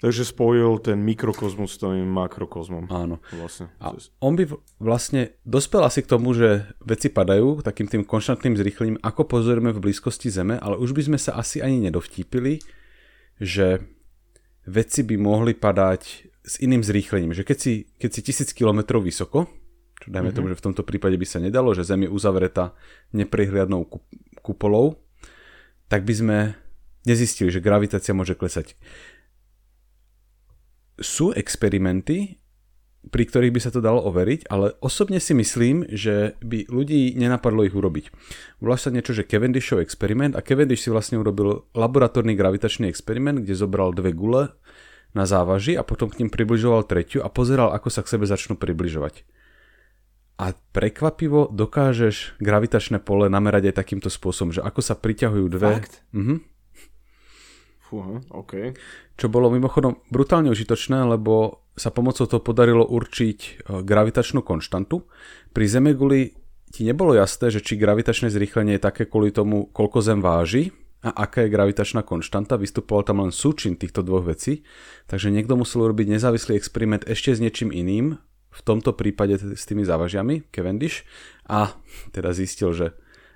Takže 0.00 0.24
spojil 0.24 0.80
ten 0.80 0.96
mikrokozmus 1.04 1.76
s 1.76 1.80
tým 1.84 2.08
makrokozmom. 2.08 2.88
Áno. 2.88 3.20
Vlastne. 3.36 3.68
A 3.84 3.92
on 4.24 4.32
by 4.32 4.48
vlastne 4.80 5.36
dospel 5.44 5.84
asi 5.84 6.00
k 6.00 6.08
tomu, 6.08 6.32
že 6.32 6.72
veci 6.80 7.12
padajú 7.12 7.60
takým 7.60 7.84
tým 7.84 8.02
konštantným 8.08 8.56
zrýchlením, 8.56 8.96
ako 9.04 9.28
pozorujeme 9.28 9.76
v 9.76 9.82
blízkosti 9.84 10.32
Zeme, 10.32 10.56
ale 10.56 10.80
už 10.80 10.96
by 10.96 11.12
sme 11.12 11.18
sa 11.20 11.36
asi 11.36 11.60
ani 11.60 11.84
nedovtípili, 11.84 12.64
že 13.36 13.84
veci 14.64 15.04
by 15.04 15.20
mohli 15.20 15.52
padať 15.52 16.02
s 16.48 16.54
iným 16.64 16.80
zrýchlením. 16.80 17.36
Že 17.36 17.44
keď 17.44 17.58
si, 17.60 17.72
keď 18.00 18.10
si 18.10 18.20
tisíc 18.24 18.48
kilometrov 18.56 19.04
vysoko, 19.04 19.52
čo 20.00 20.08
dajme 20.08 20.32
mm-hmm. 20.32 20.36
tomu, 20.36 20.48
že 20.48 20.56
v 20.56 20.64
tomto 20.64 20.80
prípade 20.80 21.20
by 21.20 21.26
sa 21.28 21.44
nedalo, 21.44 21.76
že 21.76 21.84
Zem 21.84 22.08
je 22.08 22.10
uzavretá 22.10 22.72
neprehliadnou 23.12 23.84
kupolou, 24.40 24.96
tak 25.92 26.08
by 26.08 26.14
sme 26.16 26.38
nezistili, 27.04 27.52
že 27.52 27.64
gravitácia 27.64 28.16
môže 28.16 28.32
klesať 28.32 28.76
sú 31.00 31.32
experimenty, 31.32 32.40
pri 33.08 33.24
ktorých 33.24 33.54
by 33.56 33.60
sa 33.64 33.72
to 33.72 33.80
dalo 33.80 34.04
overiť, 34.04 34.52
ale 34.52 34.76
osobne 34.84 35.16
si 35.24 35.32
myslím, 35.32 35.88
že 35.88 36.36
by 36.44 36.68
ľudí 36.68 37.16
nenapadlo 37.16 37.64
ich 37.64 37.72
urobiť. 37.72 38.12
Volá 38.60 38.76
sa 38.76 38.92
niečo, 38.92 39.16
že 39.16 39.24
Cavendishov 39.24 39.80
experiment 39.80 40.36
a 40.36 40.44
Cavendish 40.44 40.84
si 40.84 40.92
vlastne 40.92 41.16
urobil 41.16 41.64
laboratórny 41.72 42.36
gravitačný 42.36 42.92
experiment, 42.92 43.40
kde 43.40 43.56
zobral 43.56 43.96
dve 43.96 44.12
gule 44.12 44.52
na 45.16 45.24
závaži 45.24 45.80
a 45.80 45.82
potom 45.82 46.12
k 46.12 46.20
ním 46.22 46.30
približoval 46.30 46.84
tretiu 46.84 47.24
a 47.24 47.32
pozeral, 47.32 47.72
ako 47.72 47.88
sa 47.88 48.04
k 48.04 48.12
sebe 48.14 48.28
začnú 48.28 48.60
približovať. 48.60 49.24
A 50.40 50.56
prekvapivo 50.72 51.52
dokážeš 51.52 52.40
gravitačné 52.40 53.00
pole 53.00 53.32
namerať 53.32 53.72
aj 53.72 53.80
takýmto 53.80 54.08
spôsobom, 54.12 54.52
že 54.52 54.60
ako 54.60 54.80
sa 54.84 54.96
priťahujú 54.96 55.46
dve... 55.48 55.68
Fakt? 55.80 56.04
Mhm. 56.12 56.59
Fúha, 57.90 58.22
okay. 58.30 58.70
Čo 59.18 59.26
bolo 59.26 59.50
mimochodom 59.50 59.98
brutálne 60.14 60.46
užitočné, 60.54 61.02
lebo 61.10 61.66
sa 61.74 61.90
pomocou 61.90 62.30
toho 62.30 62.38
podarilo 62.38 62.86
určiť 62.86 63.38
e, 63.42 63.50
gravitačnú 63.82 64.46
konštantu. 64.46 65.10
Pri 65.50 65.66
Zemeguli 65.66 66.30
ti 66.70 66.86
nebolo 66.86 67.18
jasné, 67.18 67.50
že 67.50 67.58
či 67.58 67.74
gravitačné 67.74 68.30
zrýchlenie 68.30 68.78
je 68.78 68.86
také 68.86 69.10
kvôli 69.10 69.34
tomu, 69.34 69.66
koľko 69.74 70.06
Zem 70.06 70.22
váži 70.22 70.70
a 71.02 71.26
aká 71.26 71.42
je 71.42 71.50
gravitačná 71.50 72.06
konštanta. 72.06 72.54
Vystupoval 72.54 73.02
tam 73.02 73.26
len 73.26 73.34
súčin 73.34 73.74
týchto 73.74 74.06
dvoch 74.06 74.22
vecí, 74.22 74.62
takže 75.10 75.34
niekto 75.34 75.58
musel 75.58 75.90
urobiť 75.90 76.14
nezávislý 76.14 76.54
experiment 76.54 77.02
ešte 77.10 77.34
s 77.34 77.42
niečím 77.42 77.74
iným, 77.74 78.22
v 78.50 78.60
tomto 78.66 78.94
prípade 78.94 79.38
s 79.38 79.64
tými 79.66 79.86
závažiami, 79.86 80.50
Cavendish, 80.50 81.06
a 81.46 81.74
teda 82.10 82.34
zistil, 82.34 82.74
že 82.74 82.86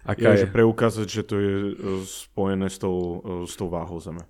aká 0.02 0.34
je... 0.34 0.46
je... 0.46 0.50
preukázať, 0.50 1.06
že 1.06 1.22
to 1.22 1.34
je 1.38 1.54
e, 1.54 1.72
spojené 2.02 2.66
s 2.66 2.82
tou, 2.82 3.22
e, 3.22 3.46
s 3.46 3.54
tou 3.54 3.70
váhou 3.70 4.02
Zeme. 4.02 4.26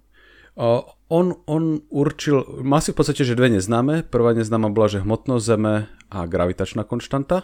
On, 0.54 1.26
on 1.50 1.82
určil, 1.90 2.62
má 2.62 2.78
si 2.78 2.94
v 2.94 2.98
podstate, 3.02 3.26
že 3.26 3.34
dve 3.34 3.50
neznáme. 3.50 4.06
Prvá 4.06 4.30
neznáma 4.34 4.70
bola, 4.70 4.86
že 4.86 5.02
hmotnosť 5.02 5.42
Zeme 5.42 5.90
a 6.10 6.18
gravitačná 6.30 6.86
konštanta. 6.86 7.42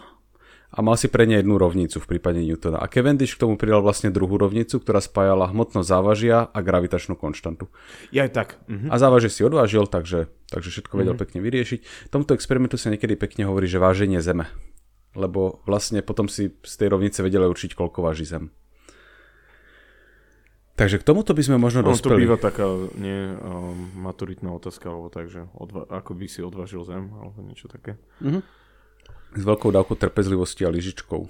A 0.71 0.79
mal 0.79 0.95
si 0.95 1.11
pre 1.11 1.27
ne 1.27 1.35
jednu 1.35 1.59
rovnicu 1.59 1.99
v 1.99 2.07
prípade 2.15 2.39
Newtona. 2.39 2.79
A 2.79 2.87
Cavendish 2.87 3.35
k 3.35 3.43
tomu 3.43 3.59
pridal 3.59 3.83
vlastne 3.83 4.07
druhú 4.07 4.39
rovnicu, 4.39 4.79
ktorá 4.79 5.03
spájala 5.03 5.51
hmotnosť 5.51 5.83
závažia 5.83 6.47
a 6.47 6.59
gravitačnú 6.63 7.19
konštantu. 7.19 7.67
Ja 8.15 8.23
aj 8.23 8.31
tak. 8.31 8.49
Mhm. 8.71 8.87
A 8.87 8.95
závažie 8.95 9.27
si 9.27 9.43
odvážil, 9.43 9.83
takže, 9.91 10.31
takže 10.47 10.71
všetko 10.71 10.95
vedel 10.95 11.19
mhm. 11.19 11.21
pekne 11.27 11.39
vyriešiť. 11.43 11.79
V 12.07 12.13
tomto 12.15 12.31
experimentu 12.31 12.79
sa 12.79 12.87
niekedy 12.87 13.19
pekne 13.19 13.51
hovorí, 13.51 13.67
že 13.67 13.83
váženie 13.83 14.23
Zeme. 14.23 14.47
lebo 15.11 15.59
vlastne 15.67 15.99
potom 15.99 16.31
si 16.31 16.55
z 16.63 16.73
tej 16.79 16.87
rovnice 16.95 17.19
vedeli 17.19 17.43
určiť, 17.43 17.75
koľko 17.75 17.99
váži 17.99 18.23
Zem. 18.23 18.55
Takže 20.81 20.97
k 20.97 21.05
tomuto 21.05 21.37
by 21.37 21.45
sme 21.45 21.61
možno 21.61 21.85
no, 21.85 21.93
dospeli. 21.93 22.17
To 22.17 22.21
býva 22.25 22.37
taká 22.41 22.65
nie, 22.97 23.37
um, 23.37 24.01
maturitná 24.01 24.49
otázka, 24.49 24.89
alebo 24.89 25.13
tak, 25.13 25.29
že 25.29 25.45
odva- 25.53 25.85
ako 25.85 26.17
by 26.17 26.25
si 26.25 26.41
odvážil 26.41 26.81
Zem, 26.89 27.13
alebo 27.13 27.37
niečo 27.45 27.69
také. 27.69 28.01
Mm-hmm. 28.17 28.41
S 29.37 29.43
veľkou 29.45 29.69
dávkou 29.69 29.93
trpezlivosti 29.93 30.65
a 30.65 30.73
lyžičkou. 30.73 31.21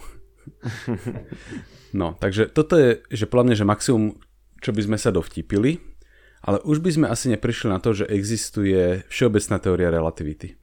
no, 2.00 2.16
takže 2.16 2.48
toto 2.48 2.80
je, 2.80 3.04
že 3.12 3.28
podľa 3.28 3.60
že 3.60 3.68
maximum, 3.68 4.16
čo 4.64 4.72
by 4.72 4.88
sme 4.88 4.96
sa 4.96 5.12
dovtipili, 5.12 5.84
ale 6.48 6.64
už 6.64 6.80
by 6.80 6.90
sme 6.96 7.08
asi 7.12 7.28
neprišli 7.36 7.76
na 7.76 7.84
to, 7.84 7.92
že 7.92 8.08
existuje 8.08 9.04
všeobecná 9.12 9.60
teória 9.60 9.92
relativity. 9.92 10.56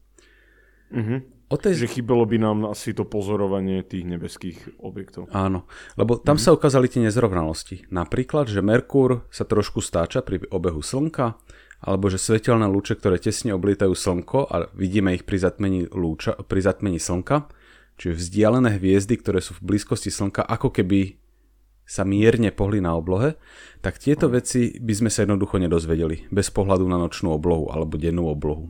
Mm-hmm. 0.92 1.18
O 1.48 1.56
tej... 1.56 1.80
Že 1.80 2.00
chybelo 2.00 2.28
by 2.28 2.36
nám 2.36 2.58
asi 2.68 2.92
to 2.92 3.08
pozorovanie 3.08 3.80
tých 3.80 4.04
nebeských 4.04 4.84
objektov. 4.84 5.32
Áno, 5.32 5.64
lebo 5.96 6.20
tam 6.20 6.36
mm. 6.36 6.44
sa 6.44 6.52
ukázali 6.52 6.92
tie 6.92 7.00
nezrovnalosti. 7.00 7.88
Napríklad, 7.88 8.52
že 8.52 8.60
Merkúr 8.60 9.24
sa 9.32 9.48
trošku 9.48 9.80
stáča 9.80 10.20
pri 10.20 10.44
obehu 10.52 10.84
Slnka, 10.84 11.40
alebo 11.80 12.12
že 12.12 12.20
svetelné 12.20 12.68
lúče, 12.68 13.00
ktoré 13.00 13.16
tesne 13.16 13.56
oblietajú 13.56 13.96
Slnko 13.96 14.44
a 14.44 14.68
vidíme 14.76 15.16
ich 15.16 15.24
pri 15.24 15.40
zatmení, 15.40 15.88
lúča, 15.88 16.36
pri 16.36 16.60
zatmení 16.60 17.00
Slnka, 17.00 17.48
čiže 17.96 18.20
vzdialené 18.20 18.76
hviezdy, 18.76 19.16
ktoré 19.16 19.40
sú 19.40 19.56
v 19.56 19.72
blízkosti 19.72 20.12
Slnka, 20.12 20.44
ako 20.44 20.68
keby 20.68 21.16
sa 21.88 22.04
mierne 22.04 22.52
pohli 22.52 22.84
na 22.84 22.92
oblohe, 22.92 23.40
tak 23.80 23.96
tieto 23.96 24.28
veci 24.28 24.76
by 24.76 24.92
sme 24.92 25.08
sa 25.08 25.24
jednoducho 25.24 25.56
nedozvedeli 25.56 26.28
bez 26.28 26.52
pohľadu 26.52 26.84
na 26.84 27.00
nočnú 27.00 27.32
oblohu 27.32 27.72
alebo 27.72 27.96
dennú 27.96 28.28
oblohu. 28.28 28.68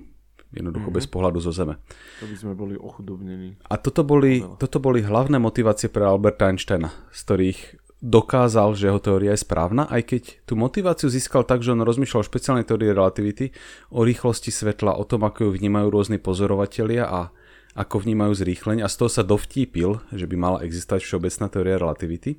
Jednoducho 0.49 0.89
mm-hmm. 0.89 1.05
bez 1.05 1.13
pohľadu 1.13 1.39
zo 1.45 1.53
Zeme. 1.53 1.77
To 2.25 2.27
by 2.27 2.37
sme 2.41 2.53
boli 2.57 2.75
ochudobnení. 2.75 3.61
A 3.69 3.77
toto 3.77 4.01
boli, 4.01 4.41
toto 4.57 4.81
boli 4.81 5.05
hlavné 5.05 5.37
motivácie 5.37 5.93
pre 5.93 6.09
Alberta 6.09 6.49
Einsteina, 6.49 6.89
z 7.13 7.21
ktorých 7.29 7.61
dokázal, 7.99 8.79
že 8.79 8.89
jeho 8.89 9.03
teória 9.03 9.35
je 9.35 9.43
správna, 9.43 9.91
aj 9.91 10.03
keď 10.07 10.23
tú 10.47 10.55
motiváciu 10.55 11.11
získal 11.11 11.43
tak, 11.43 11.67
že 11.67 11.75
on 11.75 11.83
rozmýšľal 11.83 12.23
o 12.23 12.29
špeciálnej 12.31 12.65
teórii 12.65 12.95
relativity, 12.95 13.51
o 13.91 14.07
rýchlosti 14.07 14.55
svetla, 14.55 14.95
o 14.95 15.05
tom, 15.05 15.27
ako 15.27 15.51
ju 15.51 15.59
vnímajú 15.59 15.91
rôzni 15.91 16.23
pozorovatelia 16.23 17.11
a 17.11 17.35
ako 17.75 18.07
vnímajú 18.07 18.33
zrýchlenie 18.39 18.83
a 18.87 18.91
z 18.91 19.03
toho 19.03 19.11
sa 19.11 19.27
dovtípil, 19.27 20.03
že 20.15 20.27
by 20.31 20.37
mala 20.39 20.59
existovať 20.63 21.03
všeobecná 21.05 21.47
teória 21.51 21.77
relativity. 21.79 22.39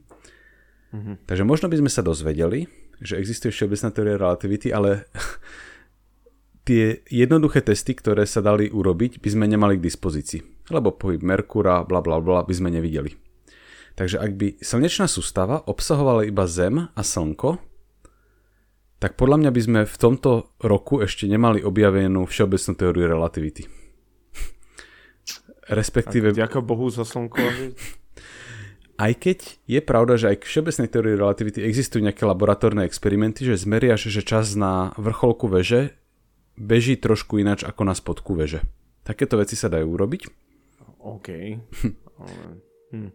Mm-hmm. 0.95 1.15
Takže 1.27 1.43
možno 1.43 1.67
by 1.67 1.77
sme 1.79 1.91
sa 1.91 2.01
dozvedeli, 2.01 2.65
že 2.99 3.19
existuje 3.19 3.51
všeobecná 3.51 3.89
teória 3.91 4.15
relativity, 4.19 4.67
ale 4.71 5.05
tie 6.69 7.01
jednoduché 7.09 7.65
testy, 7.65 7.97
ktoré 7.97 8.29
sa 8.29 8.45
dali 8.45 8.69
urobiť, 8.69 9.17
by 9.17 9.29
sme 9.33 9.49
nemali 9.49 9.81
k 9.81 9.85
dispozícii, 9.89 10.69
lebo 10.69 10.93
pohyb 10.93 11.25
Merkúra, 11.25 11.81
bla 11.81 11.97
bla 12.05 12.21
bla, 12.21 12.45
by 12.45 12.53
sme 12.53 12.69
nevideli. 12.69 13.17
Takže 13.97 14.21
ak 14.21 14.31
by 14.37 14.47
slnečná 14.61 15.09
sústava 15.09 15.65
obsahovala 15.65 16.29
iba 16.29 16.45
Zem 16.45 16.93
a 16.93 17.01
Slnko, 17.01 17.57
tak 19.01 19.17
podľa 19.17 19.41
mňa 19.41 19.51
by 19.51 19.61
sme 19.65 19.81
v 19.89 19.97
tomto 19.97 20.53
roku 20.61 21.01
ešte 21.01 21.25
nemali 21.25 21.65
objavenú 21.65 22.29
všeobecnú 22.29 22.73
teóriu 22.77 23.09
relativity. 23.09 23.65
Respektíve... 25.79 26.37
Ďakujem 26.37 26.65
Bohu 26.69 26.85
za 26.93 27.01
Slnko. 27.01 27.41
Aj 28.99 29.13
keď 29.15 29.63
je 29.63 29.79
pravda, 29.79 30.19
že 30.19 30.27
aj 30.27 30.43
k 30.43 30.49
všeobecnej 30.51 30.91
teórii 30.91 31.15
relativity 31.15 31.63
existujú 31.63 32.03
nejaké 32.03 32.27
laboratórne 32.27 32.83
experimenty, 32.83 33.47
že 33.47 33.63
zmeriaš, 33.63 34.11
že 34.11 34.27
čas 34.27 34.59
na 34.59 34.91
vrcholku 34.99 35.47
veže 35.47 35.95
beží 36.59 36.99
trošku 36.99 37.39
ináč 37.39 37.63
ako 37.63 37.81
na 37.87 37.95
spodku 37.95 38.35
veže. 38.35 38.61
Takéto 39.07 39.39
veci 39.39 39.55
sa 39.55 39.71
dajú 39.71 39.87
urobiť. 39.87 40.21
OK. 40.99 41.27
hm. 42.93 43.09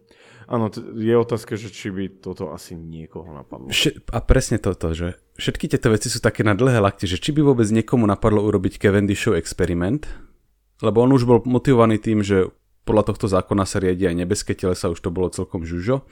Áno, 0.45 0.69
je 0.93 1.13
otázka, 1.17 1.57
že 1.57 1.73
či 1.73 1.89
by 1.89 2.21
toto 2.21 2.53
asi 2.53 2.77
niekoho 2.77 3.25
napadlo. 3.33 3.73
Vše- 3.73 3.97
a 4.13 4.21
presne 4.21 4.61
toto, 4.61 4.93
že 4.93 5.17
všetky 5.41 5.65
tieto 5.65 5.89
veci 5.89 6.09
sú 6.09 6.21
také 6.21 6.45
na 6.45 6.53
dlhé 6.53 6.77
lakte, 6.77 7.09
že 7.09 7.17
či 7.17 7.33
by 7.33 7.41
vôbec 7.41 7.65
niekomu 7.69 8.05
napadlo 8.05 8.45
urobiť 8.45 8.77
Cavendishov 8.77 9.37
experiment, 9.37 10.05
lebo 10.85 11.01
on 11.01 11.17
už 11.17 11.25
bol 11.25 11.41
motivovaný 11.45 11.97
tým, 11.97 12.21
že 12.21 12.53
podľa 12.85 13.09
tohto 13.09 13.25
zákona 13.25 13.65
sa 13.65 13.81
riadi 13.81 14.05
aj 14.05 14.15
nebeské 14.21 14.53
telesa, 14.53 14.93
už 14.93 15.01
to 15.01 15.09
bolo 15.09 15.33
celkom 15.33 15.65
žužo. 15.65 16.05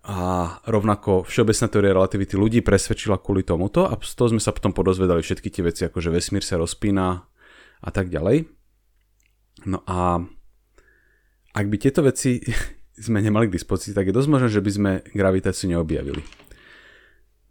A 0.00 0.48
rovnako 0.64 1.28
všeobecná 1.28 1.66
teória 1.68 1.92
relativity 1.92 2.32
ľudí 2.32 2.64
presvedčila 2.64 3.20
kvôli 3.20 3.44
tomuto 3.44 3.84
a 3.84 3.92
z 4.00 4.16
toho 4.16 4.32
sme 4.32 4.40
sa 4.40 4.56
potom 4.56 4.72
podozvedali 4.72 5.20
všetky 5.20 5.52
tie 5.52 5.60
veci, 5.60 5.84
ako 5.84 6.00
že 6.00 6.08
vesmír 6.08 6.40
sa 6.40 6.56
rozpína 6.56 7.28
a 7.84 7.90
tak 7.92 8.08
ďalej. 8.08 8.48
No 9.68 9.84
a 9.84 10.24
ak 11.52 11.66
by 11.68 11.76
tieto 11.76 12.00
veci 12.00 12.40
sme 13.06 13.20
nemali 13.20 13.52
k 13.52 13.56
dispozícii, 13.60 13.92
tak 13.92 14.08
je 14.08 14.16
dosť 14.16 14.28
možné, 14.32 14.48
že 14.48 14.64
by 14.64 14.70
sme 14.72 14.90
gravitáciu 15.12 15.68
neobjavili. 15.68 16.24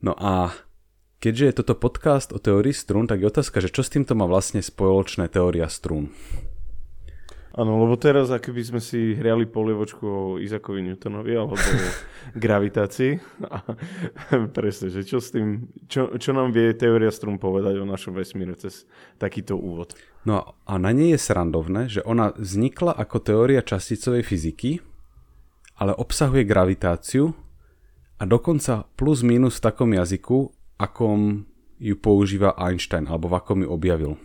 No 0.02 0.18
a 0.18 0.50
keďže 1.22 1.46
je 1.46 1.58
toto 1.62 1.78
podcast 1.78 2.34
o 2.34 2.42
teórii 2.42 2.74
strún, 2.74 3.06
tak 3.06 3.22
je 3.22 3.30
otázka, 3.30 3.62
že 3.62 3.70
čo 3.70 3.86
s 3.86 3.94
týmto 3.94 4.18
má 4.18 4.26
vlastne 4.26 4.64
spoločné 4.64 5.30
teória 5.30 5.70
strún. 5.70 6.10
Áno, 7.50 7.82
lebo 7.82 7.98
teraz 7.98 8.30
ako 8.30 8.54
by 8.54 8.62
sme 8.62 8.82
si 8.82 9.18
hriali 9.18 9.50
polievočku 9.50 10.06
o 10.06 10.22
Izakovi 10.38 10.86
Newtonovi 10.86 11.34
alebo 11.34 11.58
o 11.58 11.90
gravitácii. 12.46 13.18
A 13.50 13.58
presne, 14.54 14.94
že 14.94 15.02
čo 15.02 15.18
s 15.18 15.34
tým, 15.34 15.66
čo, 15.90 16.14
čo 16.22 16.30
nám 16.30 16.54
vie 16.54 16.78
teória 16.78 17.10
strún 17.10 17.42
povedať 17.42 17.82
o 17.82 17.90
našom 17.90 18.14
vesmíre 18.14 18.54
cez 18.54 18.86
takýto 19.18 19.58
úvod. 19.58 19.98
No 20.30 20.54
a 20.70 20.74
na 20.78 20.94
nej 20.94 21.18
je 21.18 21.26
srandovné, 21.26 21.90
že 21.90 22.06
ona 22.06 22.38
vznikla 22.38 22.94
ako 22.94 23.18
teória 23.18 23.66
časticovej 23.66 24.22
fyziky, 24.22 24.72
ale 25.82 25.98
obsahuje 25.98 26.46
gravitáciu 26.46 27.34
a 28.22 28.30
dokonca 28.30 28.86
plus 28.94 29.26
minus 29.26 29.58
v 29.58 29.66
takom 29.74 29.90
jazyku, 29.90 30.54
akom 30.78 31.50
ju 31.82 31.96
používa 31.98 32.54
Einstein, 32.60 33.08
alebo 33.10 33.32
v 33.32 33.42
akom 33.42 33.60
ju 33.64 33.70
objavil. 33.74 34.20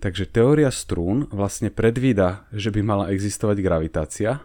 Takže 0.00 0.24
teória 0.32 0.72
strún 0.72 1.28
vlastne 1.28 1.68
predvída, 1.68 2.48
že 2.56 2.72
by 2.72 2.80
mala 2.80 3.04
existovať 3.12 3.60
gravitácia 3.60 4.40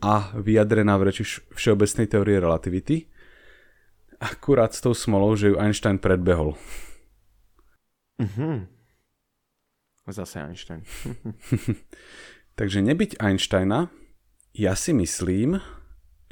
a 0.00 0.32
vyjadrená 0.32 0.96
v 0.96 1.12
reči 1.12 1.28
všeobecnej 1.52 2.08
teórie 2.08 2.40
relativity, 2.40 3.12
akurát 4.16 4.72
s 4.72 4.80
tou 4.80 4.96
smolou, 4.96 5.36
že 5.36 5.52
ju 5.52 5.60
Einstein 5.60 6.00
predbehol. 6.00 6.56
Mhm. 8.16 8.66
Zase 10.08 10.42
Einstein. 10.42 10.82
Takže 12.58 12.82
nebyť 12.82 13.22
Einsteina, 13.22 13.92
ja 14.56 14.74
si 14.74 14.96
myslím, 14.96 15.62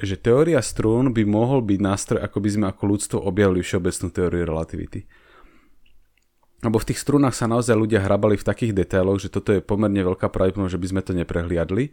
že 0.01 0.17
teória 0.17 0.59
strún 0.65 1.13
by 1.13 1.23
mohol 1.29 1.61
byť 1.61 1.79
nástroj, 1.79 2.19
ako 2.25 2.37
by 2.41 2.49
sme 2.49 2.65
ako 2.67 2.83
ľudstvo 2.89 3.17
objavili 3.21 3.61
všeobecnú 3.61 4.07
teóriu 4.09 4.43
relativity. 4.49 5.05
Lebo 6.61 6.77
v 6.77 6.87
tých 6.93 7.01
strunách 7.01 7.33
sa 7.33 7.49
naozaj 7.49 7.73
ľudia 7.73 8.05
hrabali 8.05 8.37
v 8.37 8.45
takých 8.45 8.77
detailoch, 8.77 9.17
že 9.17 9.33
toto 9.33 9.49
je 9.49 9.65
pomerne 9.65 9.97
veľká 10.05 10.29
pravdepodobnosť, 10.29 10.73
že 10.77 10.81
by 10.81 10.87
sme 10.93 11.01
to 11.01 11.13
neprehliadli. 11.17 11.89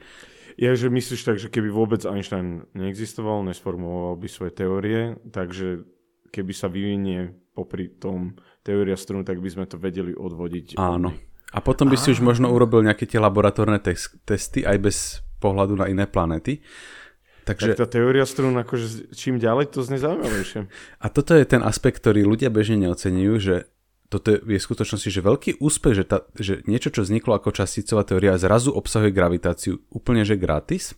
Ja, 0.58 0.74
že 0.74 0.92
myslíš 0.92 1.22
tak, 1.24 1.38
že 1.38 1.48
keby 1.48 1.70
vôbec 1.70 2.02
Einstein 2.04 2.66
neexistoval, 2.74 3.46
nesformuloval 3.46 4.18
by 4.18 4.28
svoje 4.28 4.52
teórie, 4.58 5.16
takže 5.30 5.86
keby 6.34 6.52
sa 6.52 6.68
vyvinie 6.68 7.32
popri 7.54 7.88
tom 7.88 8.36
teória 8.66 8.98
strun, 8.98 9.24
tak 9.24 9.40
by 9.40 9.48
sme 9.48 9.64
to 9.64 9.80
vedeli 9.80 10.12
odvodiť. 10.12 10.76
Áno. 10.76 11.14
A 11.48 11.58
potom 11.64 11.88
by 11.88 11.96
si 11.96 12.12
už 12.12 12.20
možno 12.20 12.52
urobil 12.52 12.84
nejaké 12.84 13.08
tie 13.08 13.16
laboratórne 13.16 13.80
testy 14.28 14.68
aj 14.68 14.76
bez 14.82 14.96
pohľadu 15.40 15.80
na 15.80 15.88
iné 15.88 16.04
planéty. 16.04 16.60
Takže... 17.48 17.72
Tak 17.72 17.80
tá 17.80 17.88
teória 17.88 18.28
strún, 18.28 18.52
akože 18.60 19.16
čím 19.16 19.40
ďalej, 19.40 19.72
to 19.72 19.80
znie 19.80 19.96
zaujímavejšie. 19.96 20.68
A 21.00 21.06
toto 21.08 21.32
je 21.32 21.48
ten 21.48 21.64
aspekt, 21.64 22.04
ktorý 22.04 22.28
ľudia 22.28 22.52
bežne 22.52 22.84
neocenujú, 22.84 23.34
že 23.40 23.54
toto 24.08 24.32
je 24.32 24.40
v 24.40 24.56
skutočnosti 24.56 25.08
že 25.12 25.20
veľký 25.20 25.50
úspech, 25.60 25.94
že, 25.94 26.04
tá, 26.08 26.24
že 26.40 26.64
niečo, 26.64 26.88
čo 26.88 27.04
vzniklo 27.04 27.36
ako 27.36 27.52
časticová 27.52 28.08
teória, 28.08 28.40
zrazu 28.40 28.72
obsahuje 28.72 29.12
gravitáciu 29.12 29.84
úplne 29.92 30.24
že 30.24 30.40
gratis. 30.40 30.96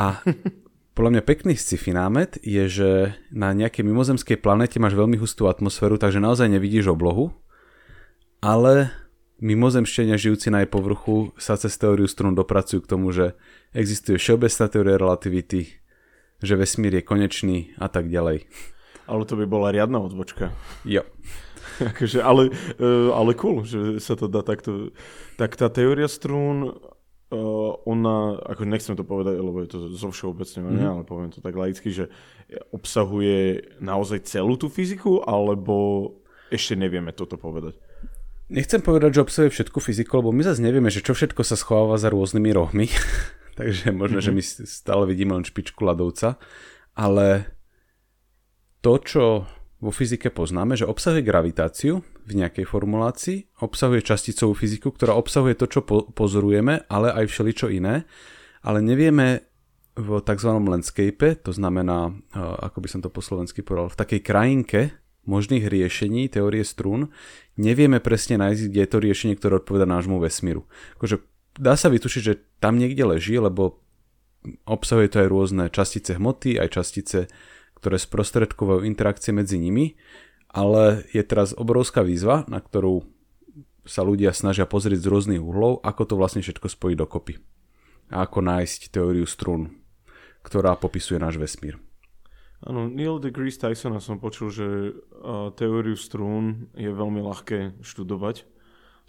A 0.00 0.24
podľa 0.96 1.20
mňa 1.20 1.22
pekný 1.28 1.52
sci-fi 1.52 1.92
námet 1.92 2.40
je, 2.40 2.64
že 2.64 2.90
na 3.28 3.52
nejakej 3.52 3.84
mimozemskej 3.84 4.40
planete 4.40 4.80
máš 4.80 4.96
veľmi 4.96 5.20
hustú 5.20 5.52
atmosféru, 5.52 6.00
takže 6.00 6.16
naozaj 6.16 6.48
nevidíš 6.48 6.88
oblohu, 6.88 7.36
ale 8.40 8.88
mimozemšťania 9.44 10.16
žijúci 10.16 10.48
na 10.48 10.64
jej 10.64 10.70
povrchu 10.72 11.36
sa 11.36 11.60
cez 11.60 11.76
teóriu 11.76 12.08
strún 12.08 12.32
dopracujú 12.32 12.80
k 12.80 12.90
tomu, 12.90 13.12
že 13.12 13.36
existuje 13.76 14.16
všeobecná 14.16 14.64
teória 14.72 14.96
relativity, 14.96 15.76
že 16.40 16.54
vesmír 16.56 16.98
je 16.98 17.04
konečný 17.04 17.58
a 17.76 17.92
tak 17.92 18.08
ďalej. 18.08 18.48
Ale 19.10 19.22
to 19.26 19.34
by 19.34 19.44
bola 19.44 19.74
riadna 19.74 19.98
odbočka. 19.98 20.54
Jo. 20.86 21.02
akože, 21.92 22.18
ale, 22.20 22.52
uh, 22.80 23.10
ale 23.14 23.32
cool, 23.38 23.64
že 23.64 23.98
sa 23.98 24.18
to 24.18 24.28
dá 24.28 24.44
takto. 24.44 24.92
Tak 25.36 25.56
tá 25.56 25.72
teória 25.72 26.06
strún, 26.06 26.68
uh, 26.68 27.72
ona, 27.88 28.38
ako 28.44 28.62
nechcem 28.68 28.94
to 28.94 29.04
povedať, 29.04 29.40
lebo 29.40 29.64
je 29.64 29.68
to 29.72 29.78
zo 29.92 30.08
všeobecňovania, 30.12 30.78
mm-hmm. 30.78 30.94
ale 31.00 31.02
poviem 31.08 31.30
to 31.32 31.40
tak 31.40 31.56
laicky, 31.56 31.88
že 31.90 32.12
obsahuje 32.72 33.64
naozaj 33.80 34.28
celú 34.28 34.60
tú 34.60 34.68
fyziku, 34.68 35.24
alebo 35.24 36.08
ešte 36.52 36.76
nevieme 36.76 37.16
toto 37.16 37.40
povedať. 37.40 37.80
Nechcem 38.52 38.84
povedať, 38.84 39.16
že 39.16 39.24
obsahuje 39.24 39.50
všetku 39.56 39.80
fyziku, 39.80 40.20
lebo 40.20 40.28
my 40.28 40.44
zase 40.44 40.60
nevieme, 40.60 40.92
že 40.92 41.00
čo 41.00 41.16
všetko 41.16 41.40
sa 41.40 41.56
schováva 41.56 41.96
za 41.96 42.12
rôznymi 42.12 42.50
rohmi. 42.52 42.86
Takže 43.58 43.96
možno, 43.96 44.20
mm-hmm. 44.20 44.44
že 44.44 44.60
my 44.60 44.68
stále 44.68 45.04
vidíme 45.08 45.32
len 45.32 45.44
špičku 45.44 45.80
ľadovca. 45.80 46.36
Ale 46.92 47.48
to, 48.84 48.92
čo 49.00 49.24
vo 49.82 49.90
fyzike 49.90 50.30
poznáme, 50.30 50.78
že 50.78 50.86
obsahuje 50.86 51.26
gravitáciu 51.26 52.06
v 52.22 52.32
nejakej 52.38 52.70
formulácii, 52.70 53.58
obsahuje 53.66 54.06
časticovú 54.06 54.54
fyziku, 54.54 54.94
ktorá 54.94 55.18
obsahuje 55.18 55.58
to, 55.58 55.66
čo 55.66 55.80
po- 55.82 56.06
pozorujeme, 56.14 56.86
ale 56.86 57.10
aj 57.10 57.26
všeličo 57.26 57.66
iné, 57.66 58.06
ale 58.62 58.78
nevieme 58.78 59.42
v 59.98 60.08
tzv. 60.22 60.50
landscape, 60.54 61.42
to 61.42 61.50
znamená, 61.52 62.14
ako 62.38 62.78
by 62.80 62.88
som 62.88 63.00
to 63.02 63.10
po 63.10 63.20
slovensky 63.20 63.60
povedal, 63.60 63.90
v 63.90 64.00
takej 64.00 64.20
krajinke 64.22 64.80
možných 65.26 65.66
riešení 65.66 66.30
teórie 66.30 66.62
strún, 66.62 67.10
nevieme 67.58 67.98
presne 67.98 68.38
nájsť, 68.38 68.62
kde 68.70 68.80
je 68.86 68.90
to 68.90 68.98
riešenie, 69.02 69.34
ktoré 69.36 69.60
odpoveda 69.60 69.84
nášmu 69.84 70.22
vesmíru. 70.22 70.64
Akože 70.96 71.20
dá 71.58 71.74
sa 71.74 71.90
vytušiť, 71.90 72.22
že 72.22 72.38
tam 72.62 72.78
niekde 72.78 73.02
leží, 73.04 73.36
lebo 73.36 73.82
obsahuje 74.66 75.10
to 75.10 75.22
aj 75.22 75.28
rôzne 75.28 75.64
častice 75.70 76.18
hmoty, 76.18 76.58
aj 76.58 76.68
častice, 76.72 77.18
ktoré 77.82 77.98
sprostredkovajú 77.98 78.86
interakcie 78.86 79.34
medzi 79.34 79.58
nimi, 79.58 79.98
ale 80.54 81.02
je 81.10 81.18
teraz 81.26 81.50
obrovská 81.50 82.06
výzva, 82.06 82.46
na 82.46 82.62
ktorú 82.62 83.02
sa 83.82 84.06
ľudia 84.06 84.30
snažia 84.30 84.70
pozrieť 84.70 85.02
z 85.02 85.10
rôznych 85.10 85.42
uhlov, 85.42 85.82
ako 85.82 86.02
to 86.06 86.14
vlastne 86.14 86.46
všetko 86.46 86.70
spojiť 86.70 86.96
dokopy. 86.96 87.42
A 88.14 88.22
ako 88.22 88.38
nájsť 88.46 88.94
teóriu 88.94 89.26
strún, 89.26 89.82
ktorá 90.46 90.78
popisuje 90.78 91.18
náš 91.18 91.42
vesmír. 91.42 91.82
Áno, 92.62 92.86
Neil 92.86 93.18
deGrasse 93.18 93.58
Tysona 93.58 93.98
som 93.98 94.22
počul, 94.22 94.54
že 94.54 94.94
uh, 94.94 95.50
teóriu 95.58 95.98
strún 95.98 96.70
je 96.78 96.94
veľmi 96.94 97.18
ľahké 97.18 97.82
študovať 97.82 98.46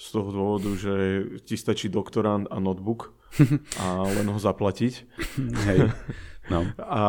z 0.04 0.08
toho 0.12 0.30
dôvodu, 0.36 0.70
že 0.76 0.94
ti 1.48 1.56
stačí 1.56 1.88
doktorant 1.88 2.52
a 2.52 2.60
notebook 2.60 3.16
a 3.80 4.04
len 4.12 4.28
ho 4.28 4.36
zaplatiť. 4.36 4.94
Hej. 5.64 5.96
No. 6.52 6.68
A, 6.76 7.04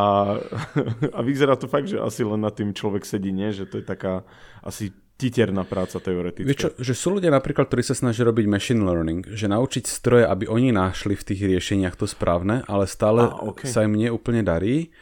a 1.11 1.21
vyzerá 1.27 1.59
to 1.59 1.67
fakt, 1.67 1.91
že 1.91 1.99
asi 1.99 2.23
len 2.23 2.39
nad 2.39 2.55
tým 2.55 2.71
človek 2.71 3.03
sedí, 3.03 3.35
nie? 3.35 3.51
Že 3.51 3.65
to 3.67 3.75
je 3.83 3.85
taká 3.85 4.23
asi 4.63 4.95
titerná 5.19 5.67
práca 5.67 5.99
teoretická. 5.99 6.47
Vieš 6.47 6.63
čo, 6.63 6.71
že 6.79 6.95
sú 6.95 7.19
ľudia 7.19 7.35
napríklad, 7.35 7.67
ktorí 7.67 7.83
sa 7.83 7.99
snažia 7.99 8.27
robiť 8.31 8.47
machine 8.47 8.83
learning, 8.83 9.35
že 9.35 9.51
naučiť 9.51 9.85
stroje, 9.87 10.25
aby 10.27 10.47
oni 10.47 10.71
našli 10.71 11.19
v 11.19 11.27
tých 11.27 11.41
riešeniach 11.51 11.99
to 11.99 12.07
správne, 12.07 12.63
ale 12.71 12.87
stále 12.87 13.27
a, 13.27 13.43
okay. 13.51 13.67
sa 13.67 13.83
im 13.83 13.95
neúplne 13.95 14.47
darí. 14.47 14.95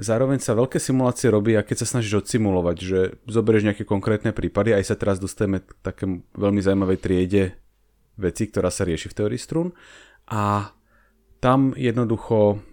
Zároveň 0.00 0.40
sa 0.40 0.56
veľké 0.56 0.80
simulácie 0.80 1.28
robí, 1.28 1.52
a 1.52 1.60
keď 1.60 1.84
sa 1.84 1.96
snažíš 1.96 2.24
odsimulovať, 2.24 2.76
že 2.80 2.98
zoberieš 3.28 3.68
nejaké 3.68 3.84
konkrétne 3.84 4.32
prípady, 4.32 4.72
aj 4.72 4.88
sa 4.88 4.96
teraz 4.96 5.20
dostaneme 5.20 5.60
k 5.60 5.68
takému 5.84 6.24
veľmi 6.32 6.60
zaujímavej 6.64 6.98
triede 7.04 7.42
veci, 8.16 8.48
ktorá 8.48 8.72
sa 8.72 8.88
rieši 8.88 9.12
v 9.12 9.16
teórii 9.20 9.40
strún. 9.40 9.76
A 10.32 10.72
tam 11.44 11.76
jednoducho 11.76 12.64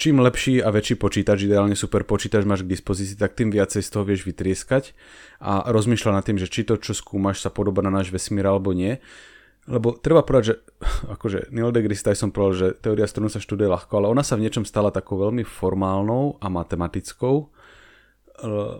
čím 0.00 0.24
lepší 0.24 0.64
a 0.64 0.72
väčší 0.72 0.96
počítač, 0.96 1.44
ideálne 1.44 1.76
super 1.76 2.08
počítač 2.08 2.48
máš 2.48 2.64
k 2.64 2.72
dispozícii, 2.72 3.20
tak 3.20 3.36
tým 3.36 3.52
viacej 3.52 3.84
z 3.84 3.90
toho 3.92 4.08
vieš 4.08 4.24
vytrieskať 4.24 4.96
a 5.44 5.68
rozmýšľa 5.68 6.16
nad 6.16 6.24
tým, 6.24 6.40
že 6.40 6.48
či 6.48 6.64
to, 6.64 6.80
čo 6.80 6.96
skúmaš, 6.96 7.44
sa 7.44 7.52
podoba 7.52 7.84
na 7.84 7.92
náš 7.92 8.08
vesmír 8.08 8.48
alebo 8.48 8.72
nie. 8.72 8.96
Lebo 9.70 9.94
treba 9.94 10.26
povedať, 10.26 10.44
že 10.50 10.54
akože 11.14 11.54
Neil 11.54 11.70
deGrasse 11.70 12.02
Tyson 12.02 12.34
povedal, 12.34 12.54
že 12.58 12.68
teória 12.82 13.06
strún 13.06 13.30
sa 13.30 13.38
študuje 13.38 13.70
ľahko, 13.70 14.02
ale 14.02 14.10
ona 14.10 14.26
sa 14.26 14.34
v 14.34 14.42
niečom 14.42 14.66
stala 14.66 14.90
takou 14.90 15.22
veľmi 15.22 15.46
formálnou 15.46 16.42
a 16.42 16.50
matematickou 16.50 17.48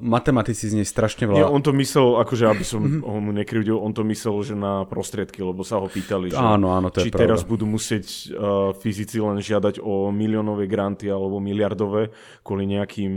matematici 0.00 0.68
z 0.70 0.80
nej 0.80 0.86
strašne 0.88 1.28
veľa... 1.28 1.36
Nie, 1.36 1.46
on 1.46 1.60
to 1.60 1.72
myslel, 1.76 2.20
akože 2.24 2.44
aby 2.48 2.64
som 2.64 2.80
mhm. 2.80 3.00
ho 3.04 3.18
mu 3.20 3.32
nekrivdil, 3.36 3.76
on 3.76 3.92
to 3.92 4.02
myslel, 4.08 4.40
že 4.40 4.54
na 4.56 4.84
prostriedky, 4.88 5.44
lebo 5.44 5.60
sa 5.62 5.80
ho 5.80 5.86
pýtali, 5.86 6.32
že 6.32 6.40
áno, 6.40 6.72
áno, 6.72 6.88
to 6.88 7.04
či 7.04 7.08
je 7.08 7.14
pravda. 7.14 7.22
teraz 7.36 7.40
budú 7.44 7.68
musieť 7.68 8.06
uh, 8.32 8.72
fyzici 8.76 9.20
len 9.20 9.40
žiadať 9.40 9.80
o 9.80 10.08
miliónové 10.10 10.64
granty 10.64 11.08
alebo 11.08 11.38
miliardové 11.38 12.12
kvôli 12.40 12.68
nejakým 12.68 13.12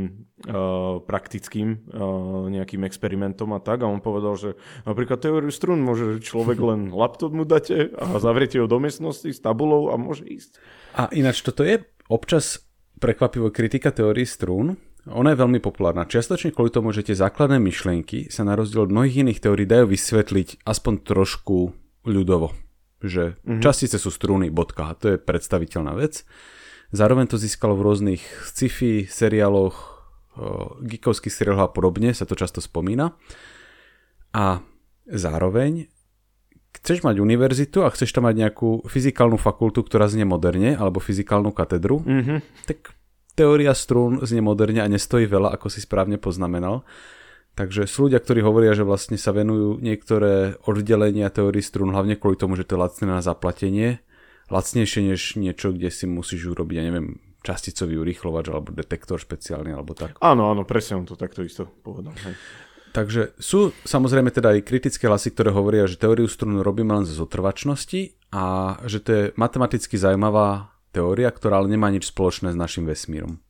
uh, 0.50 1.00
praktickým 1.04 1.88
uh, 1.92 2.52
nejakým 2.52 2.84
experimentom 2.84 3.52
a 3.56 3.60
tak. 3.64 3.84
A 3.84 3.92
on 3.92 4.04
povedal, 4.04 4.36
že 4.36 4.50
napríklad 4.84 5.20
teóriu 5.24 5.52
strún 5.52 5.80
môže 5.84 6.20
človek 6.24 6.60
len 6.70 6.92
laptop 6.92 7.32
mu 7.32 7.48
dáte 7.48 7.92
a 7.96 8.20
zavriete 8.20 8.60
ho 8.60 8.68
do 8.68 8.80
miestnosti 8.80 9.28
s 9.28 9.40
tabulou 9.40 9.92
a 9.92 9.98
môže 10.00 10.28
ísť. 10.28 10.60
A 11.00 11.10
ináč 11.16 11.42
toto 11.42 11.64
je 11.66 11.82
občas 12.12 12.62
prekvapivo 13.04 13.52
kritika 13.52 13.92
teórii 13.92 14.24
strún, 14.24 14.80
ona 15.04 15.36
je 15.36 15.42
veľmi 15.44 15.60
populárna. 15.60 16.08
Čiastočne 16.08 16.56
kvôli 16.56 16.72
tomu, 16.72 16.96
že 16.96 17.04
tie 17.04 17.20
základné 17.20 17.60
myšlienky 17.60 18.32
sa 18.32 18.48
na 18.48 18.56
rozdiel 18.56 18.88
od 18.88 18.94
mnohých 18.96 19.28
iných 19.28 19.44
teórií 19.44 19.68
dajú 19.68 19.92
vysvetliť 19.92 20.64
aspoň 20.64 20.94
trošku 21.04 21.76
ľudovo. 22.08 22.56
Že 23.04 23.36
mm-hmm. 23.36 23.60
častice 23.60 24.00
sú 24.00 24.08
strúny, 24.08 24.48
bodka. 24.48 24.96
To 25.04 25.16
je 25.16 25.18
predstaviteľná 25.20 25.92
vec. 26.00 26.24
Zároveň 26.96 27.28
to 27.28 27.36
získalo 27.36 27.76
v 27.76 27.84
rôznych 27.84 28.24
sci-fi 28.48 29.04
seriáloch, 29.04 29.76
geekovských 30.88 31.36
seriáloch 31.36 31.68
a 31.68 31.74
podobne, 31.74 32.16
sa 32.16 32.24
to 32.24 32.40
často 32.40 32.64
spomína. 32.64 33.12
A 34.32 34.64
zároveň 35.04 35.92
chceš 36.80 37.04
mať 37.04 37.20
univerzitu 37.20 37.84
a 37.84 37.92
chceš 37.92 38.16
tam 38.16 38.24
mať 38.24 38.40
nejakú 38.40 38.88
fyzikálnu 38.88 39.36
fakultu, 39.36 39.84
ktorá 39.84 40.08
znie 40.08 40.24
moderne, 40.24 40.80
alebo 40.80 41.04
fyzikálnu 41.04 41.52
katedru, 41.52 42.02
mm-hmm. 42.08 42.40
tak 42.72 42.96
teória 43.34 43.74
strún 43.74 44.22
znie 44.22 44.42
moderne 44.42 44.82
a 44.82 44.90
nestojí 44.90 45.26
veľa, 45.26 45.54
ako 45.58 45.68
si 45.70 45.82
správne 45.82 46.22
poznamenal. 46.22 46.86
Takže 47.54 47.86
sú 47.86 48.10
ľudia, 48.10 48.18
ktorí 48.18 48.42
hovoria, 48.42 48.74
že 48.74 48.82
vlastne 48.82 49.14
sa 49.14 49.30
venujú 49.30 49.78
niektoré 49.78 50.58
oddelenia 50.66 51.30
teórií 51.30 51.62
strún, 51.62 51.94
hlavne 51.94 52.18
kvôli 52.18 52.34
tomu, 52.34 52.58
že 52.58 52.66
to 52.66 52.78
je 52.78 52.82
lacné 52.82 53.06
na 53.06 53.22
zaplatenie. 53.22 54.02
Lacnejšie 54.50 55.14
než 55.14 55.38
niečo, 55.38 55.70
kde 55.70 55.94
si 55.94 56.10
musíš 56.10 56.50
urobiť, 56.50 56.76
ja 56.82 56.86
neviem, 56.90 57.22
časticový 57.46 58.02
urýchlovač 58.02 58.50
alebo 58.50 58.74
detektor 58.74 59.22
špeciálny 59.22 59.70
alebo 59.70 59.94
tak. 59.94 60.18
Áno, 60.24 60.50
áno, 60.50 60.66
presne 60.66 61.06
to 61.06 61.14
takto 61.14 61.46
isto 61.46 61.70
povedal. 61.86 62.16
Hej. 62.26 62.34
Takže 62.94 63.34
sú 63.42 63.74
samozrejme 63.86 64.30
teda 64.30 64.54
aj 64.54 64.66
kritické 64.66 65.10
hlasy, 65.10 65.34
ktoré 65.34 65.50
hovoria, 65.50 65.90
že 65.90 65.98
teóriu 65.98 66.30
strún 66.30 66.62
robíme 66.62 66.94
len 66.94 67.06
z 67.06 67.18
zotrvačnosti 67.18 68.18
a 68.34 68.78
že 68.86 68.98
to 69.02 69.10
je 69.10 69.24
matematicky 69.38 69.98
zaujímavá 69.98 70.73
teória, 70.94 71.34
ktorá 71.34 71.58
ale 71.60 71.74
nemá 71.74 71.90
nič 71.90 72.14
spoločné 72.14 72.54
s 72.54 72.58
našim 72.58 72.86
vesmírom. 72.86 73.42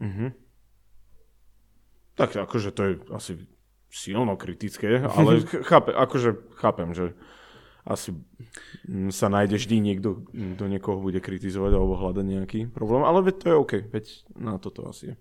Mhm. 0.00 0.32
Tak 2.18 2.34
akože 2.34 2.74
to 2.74 2.82
je 2.82 2.92
asi 3.14 3.32
silno 3.92 4.34
kritické, 4.34 5.04
ale 5.16 5.44
chápe, 5.44 5.92
akože 5.92 6.56
chápem, 6.56 6.96
že 6.96 7.12
asi 7.88 8.12
sa 9.08 9.32
nájde 9.32 9.56
vždy 9.56 9.76
niekto, 9.80 10.28
kto 10.28 10.64
niekoho 10.68 11.00
bude 11.00 11.24
kritizovať 11.24 11.72
alebo 11.72 11.96
hľadať 11.96 12.24
nejaký 12.26 12.60
problém, 12.68 13.00
ale 13.00 13.24
veď 13.24 13.34
to 13.40 13.46
je 13.48 13.56
OK, 13.56 13.72
veď 13.88 14.04
na 14.36 14.60
toto 14.60 14.84
asi 14.92 15.12
je. 15.12 15.14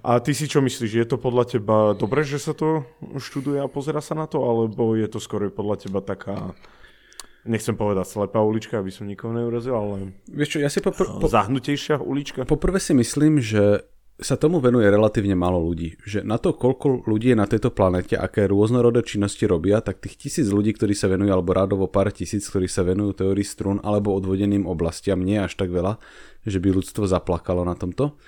A 0.00 0.22
ty 0.22 0.32
si 0.32 0.46
čo 0.46 0.62
myslíš, 0.62 0.96
je 0.96 1.06
to 1.06 1.18
podľa 1.18 1.58
teba 1.58 1.92
dobre, 1.98 2.22
že 2.22 2.38
sa 2.38 2.54
to 2.54 2.86
študuje 3.18 3.58
a 3.60 3.68
pozera 3.68 4.00
sa 4.00 4.14
na 4.14 4.24
to, 4.30 4.40
alebo 4.40 4.94
je 4.96 5.10
to 5.10 5.18
skôr 5.18 5.50
podľa 5.50 5.76
teba 5.82 6.00
taká 6.00 6.54
nechcem 7.44 7.76
povedať 7.76 8.06
slepá 8.08 8.40
ulička, 8.42 8.80
aby 8.80 8.92
som 8.92 9.08
nikoho 9.08 9.32
neurazil, 9.32 9.76
ale 9.76 10.12
Vieš 10.28 10.56
čo, 10.56 10.58
ja 10.60 10.68
si 10.68 10.84
popr- 10.84 11.08
po- 11.08 11.30
zahnutejšia 11.30 12.00
ulička. 12.00 12.44
Poprvé 12.44 12.80
si 12.80 12.92
myslím, 12.92 13.40
že 13.40 13.84
sa 14.20 14.36
tomu 14.36 14.60
venuje 14.60 14.84
relatívne 14.84 15.32
málo 15.32 15.64
ľudí. 15.64 15.96
Že 16.04 16.28
na 16.28 16.36
to, 16.36 16.52
koľko 16.52 17.08
ľudí 17.08 17.32
je 17.32 17.40
na 17.40 17.48
tejto 17.48 17.72
planete, 17.72 18.20
aké 18.20 18.44
rôznorodé 18.44 19.00
činnosti 19.00 19.48
robia, 19.48 19.80
tak 19.80 20.04
tých 20.04 20.28
tisíc 20.28 20.46
ľudí, 20.52 20.76
ktorí 20.76 20.92
sa 20.92 21.08
venujú, 21.08 21.32
alebo 21.32 21.56
rádovo 21.56 21.88
pár 21.88 22.12
tisíc, 22.12 22.44
ktorí 22.44 22.68
sa 22.68 22.84
venujú 22.84 23.16
teórii 23.16 23.48
strún 23.48 23.80
alebo 23.80 24.12
odvodeným 24.12 24.68
oblastiam, 24.68 25.24
nie 25.24 25.40
až 25.40 25.56
tak 25.56 25.72
veľa, 25.72 25.96
že 26.44 26.60
by 26.60 26.68
ľudstvo 26.68 27.08
zaplakalo 27.08 27.64
na 27.64 27.72
tomto. 27.72 28.20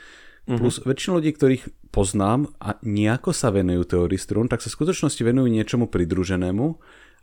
Uh-huh. 0.49 0.59
Plus 0.59 0.81
väčšina 0.81 1.21
ľudí, 1.21 1.31
ktorých 1.37 1.93
poznám 1.93 2.49
a 2.57 2.81
nejako 2.81 3.37
sa 3.37 3.53
venujú 3.53 3.85
teórii 3.85 4.19
strún, 4.19 4.49
tak 4.49 4.65
sa 4.65 4.73
v 4.73 4.81
skutočnosti 4.81 5.21
venujú 5.21 5.47
niečomu 5.53 5.93
pridruženému 5.93 6.67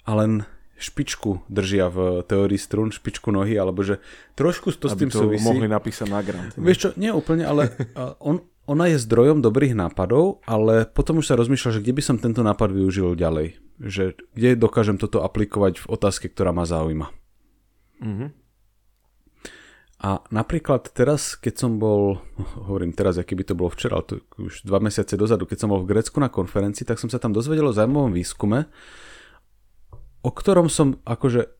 a 0.05 0.11
len 0.13 0.45
špičku 0.79 1.45
držia 1.51 1.91
v 1.91 2.23
teórii 2.23 2.57
strún, 2.57 2.89
špičku 2.89 3.29
nohy, 3.29 3.59
alebo 3.59 3.83
že 3.83 3.99
trošku 4.39 4.71
to 4.79 4.87
s 4.87 4.95
tým 4.95 5.11
to 5.11 5.27
súvisí. 5.27 5.43
mohli 5.43 5.67
napísať 5.67 6.07
na 6.07 6.23
grant. 6.23 6.55
Vieš 6.55 6.77
čo, 6.79 6.89
nie 6.95 7.11
úplne, 7.11 7.43
ale 7.43 7.75
on, 8.23 8.41
ona 8.63 8.85
je 8.87 9.01
zdrojom 9.01 9.43
dobrých 9.43 9.75
nápadov, 9.75 10.39
ale 10.47 10.87
potom 10.87 11.19
už 11.19 11.29
sa 11.29 11.35
rozmýšľa, 11.35 11.77
že 11.77 11.83
kde 11.83 11.93
by 11.99 12.01
som 12.05 12.15
tento 12.17 12.41
nápad 12.45 12.71
využil 12.71 13.19
ďalej. 13.19 13.59
Že 13.83 14.17
kde 14.33 14.49
dokážem 14.55 14.95
toto 14.95 15.21
aplikovať 15.21 15.83
v 15.83 15.89
otázke, 15.91 16.31
ktorá 16.31 16.55
ma 16.55 16.63
zaujíma. 16.63 17.09
Mm-hmm. 17.99 18.29
A 19.99 20.23
napríklad 20.31 20.95
teraz, 20.95 21.35
keď 21.35 21.67
som 21.67 21.75
bol, 21.75 22.23
hovorím 22.55 22.95
teraz, 22.95 23.19
aký 23.19 23.35
by 23.35 23.43
to 23.43 23.57
bolo 23.59 23.67
včera, 23.67 23.99
ale 23.99 24.07
to 24.07 24.15
už 24.39 24.63
dva 24.63 24.79
mesiace 24.79 25.19
dozadu, 25.19 25.43
keď 25.43 25.67
som 25.67 25.75
bol 25.75 25.83
v 25.83 25.91
Grécku 25.91 26.23
na 26.23 26.31
konferencii, 26.31 26.87
tak 26.87 27.03
som 27.03 27.11
sa 27.11 27.19
tam 27.19 27.35
dozvedel 27.35 27.67
o 27.67 27.75
zaujímavom 27.75 28.15
výskume, 28.15 28.71
o 30.25 30.29
ktorom 30.31 30.67
som 30.67 30.99
akože 31.03 31.51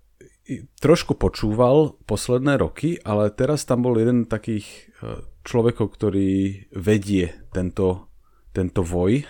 trošku 0.81 1.13
počúval 1.13 2.01
posledné 2.09 2.57
roky, 2.57 2.97
ale 3.05 3.29
teraz 3.29 3.69
tam 3.69 3.85
bol 3.85 3.93
jeden 4.01 4.25
takých 4.25 4.65
e, 4.65 5.21
človekov, 5.45 5.93
ktorý 5.93 6.65
vedie 6.73 7.37
tento, 7.53 8.09
tento 8.49 8.81
voj 8.81 9.29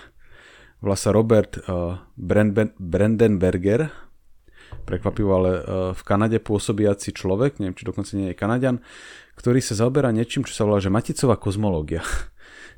volá 0.80 0.96
sa 0.96 1.12
Robert 1.12 1.60
uh, 1.68 2.00
Brandenberger, 2.16 3.92
prekvapivo, 4.88 5.32
ale 5.36 5.52
uh, 5.52 5.64
v 5.92 6.02
Kanade 6.08 6.40
pôsobiaci 6.40 7.12
človek, 7.12 7.60
neviem, 7.60 7.76
či 7.76 7.88
dokonca 7.88 8.12
nie 8.16 8.32
je 8.32 8.40
Kanadian, 8.40 8.78
ktorý 9.36 9.60
sa 9.60 9.76
zaoberá 9.76 10.12
niečím, 10.12 10.48
čo 10.48 10.56
sa 10.56 10.64
volá, 10.68 10.80
že 10.80 10.92
maticová 10.92 11.36
kozmológia. 11.40 12.04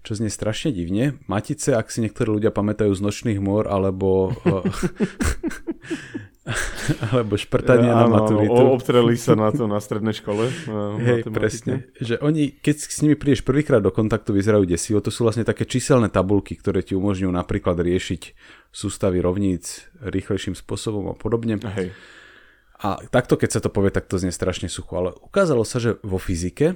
Čo 0.01 0.17
znie 0.17 0.33
strašne 0.33 0.73
divne. 0.73 1.21
Matice, 1.29 1.77
ak 1.77 1.93
si 1.93 2.01
niektorí 2.01 2.25
ľudia 2.25 2.49
pamätajú 2.49 2.89
z 2.89 3.05
nočných 3.05 3.37
môr, 3.37 3.69
alebo 3.69 4.33
alebo 7.13 7.37
šprtanie 7.37 7.93
ja, 7.93 8.01
na 8.01 8.09
maturitu. 8.09 8.57
Áno, 8.57 8.73
obtreli 8.73 9.13
sa 9.13 9.37
na 9.37 9.53
to 9.53 9.69
na 9.69 9.77
strednej 9.77 10.17
škole. 10.17 10.49
Hej, 11.05 11.29
presne. 11.29 11.85
Že 12.01 12.17
oni, 12.17 12.57
keď 12.57 12.75
s 12.81 12.99
nimi 13.05 13.13
prídeš 13.13 13.45
prvýkrát 13.45 13.77
do 13.77 13.93
kontaktu, 13.93 14.33
vyzerajú 14.33 14.65
desivo. 14.65 15.05
To 15.05 15.13
sú 15.13 15.21
vlastne 15.21 15.45
také 15.45 15.69
číselné 15.69 16.09
tabulky, 16.09 16.57
ktoré 16.57 16.81
ti 16.81 16.97
umožňujú 16.97 17.29
napríklad 17.29 17.77
riešiť 17.77 18.33
sústavy 18.73 19.21
rovníc 19.21 19.85
rýchlejším 20.01 20.57
spôsobom 20.57 21.13
a 21.13 21.15
podobne. 21.15 21.61
Hej. 21.61 21.93
A 22.81 22.97
takto, 23.13 23.37
keď 23.37 23.49
sa 23.53 23.61
to 23.61 23.69
povie, 23.69 23.93
tak 23.93 24.09
to 24.09 24.17
znie 24.17 24.33
strašne 24.33 24.65
sucho. 24.65 24.97
Ale 24.97 25.09
ukázalo 25.21 25.61
sa, 25.61 25.77
že 25.77 26.01
vo 26.01 26.17
fyzike 26.17 26.73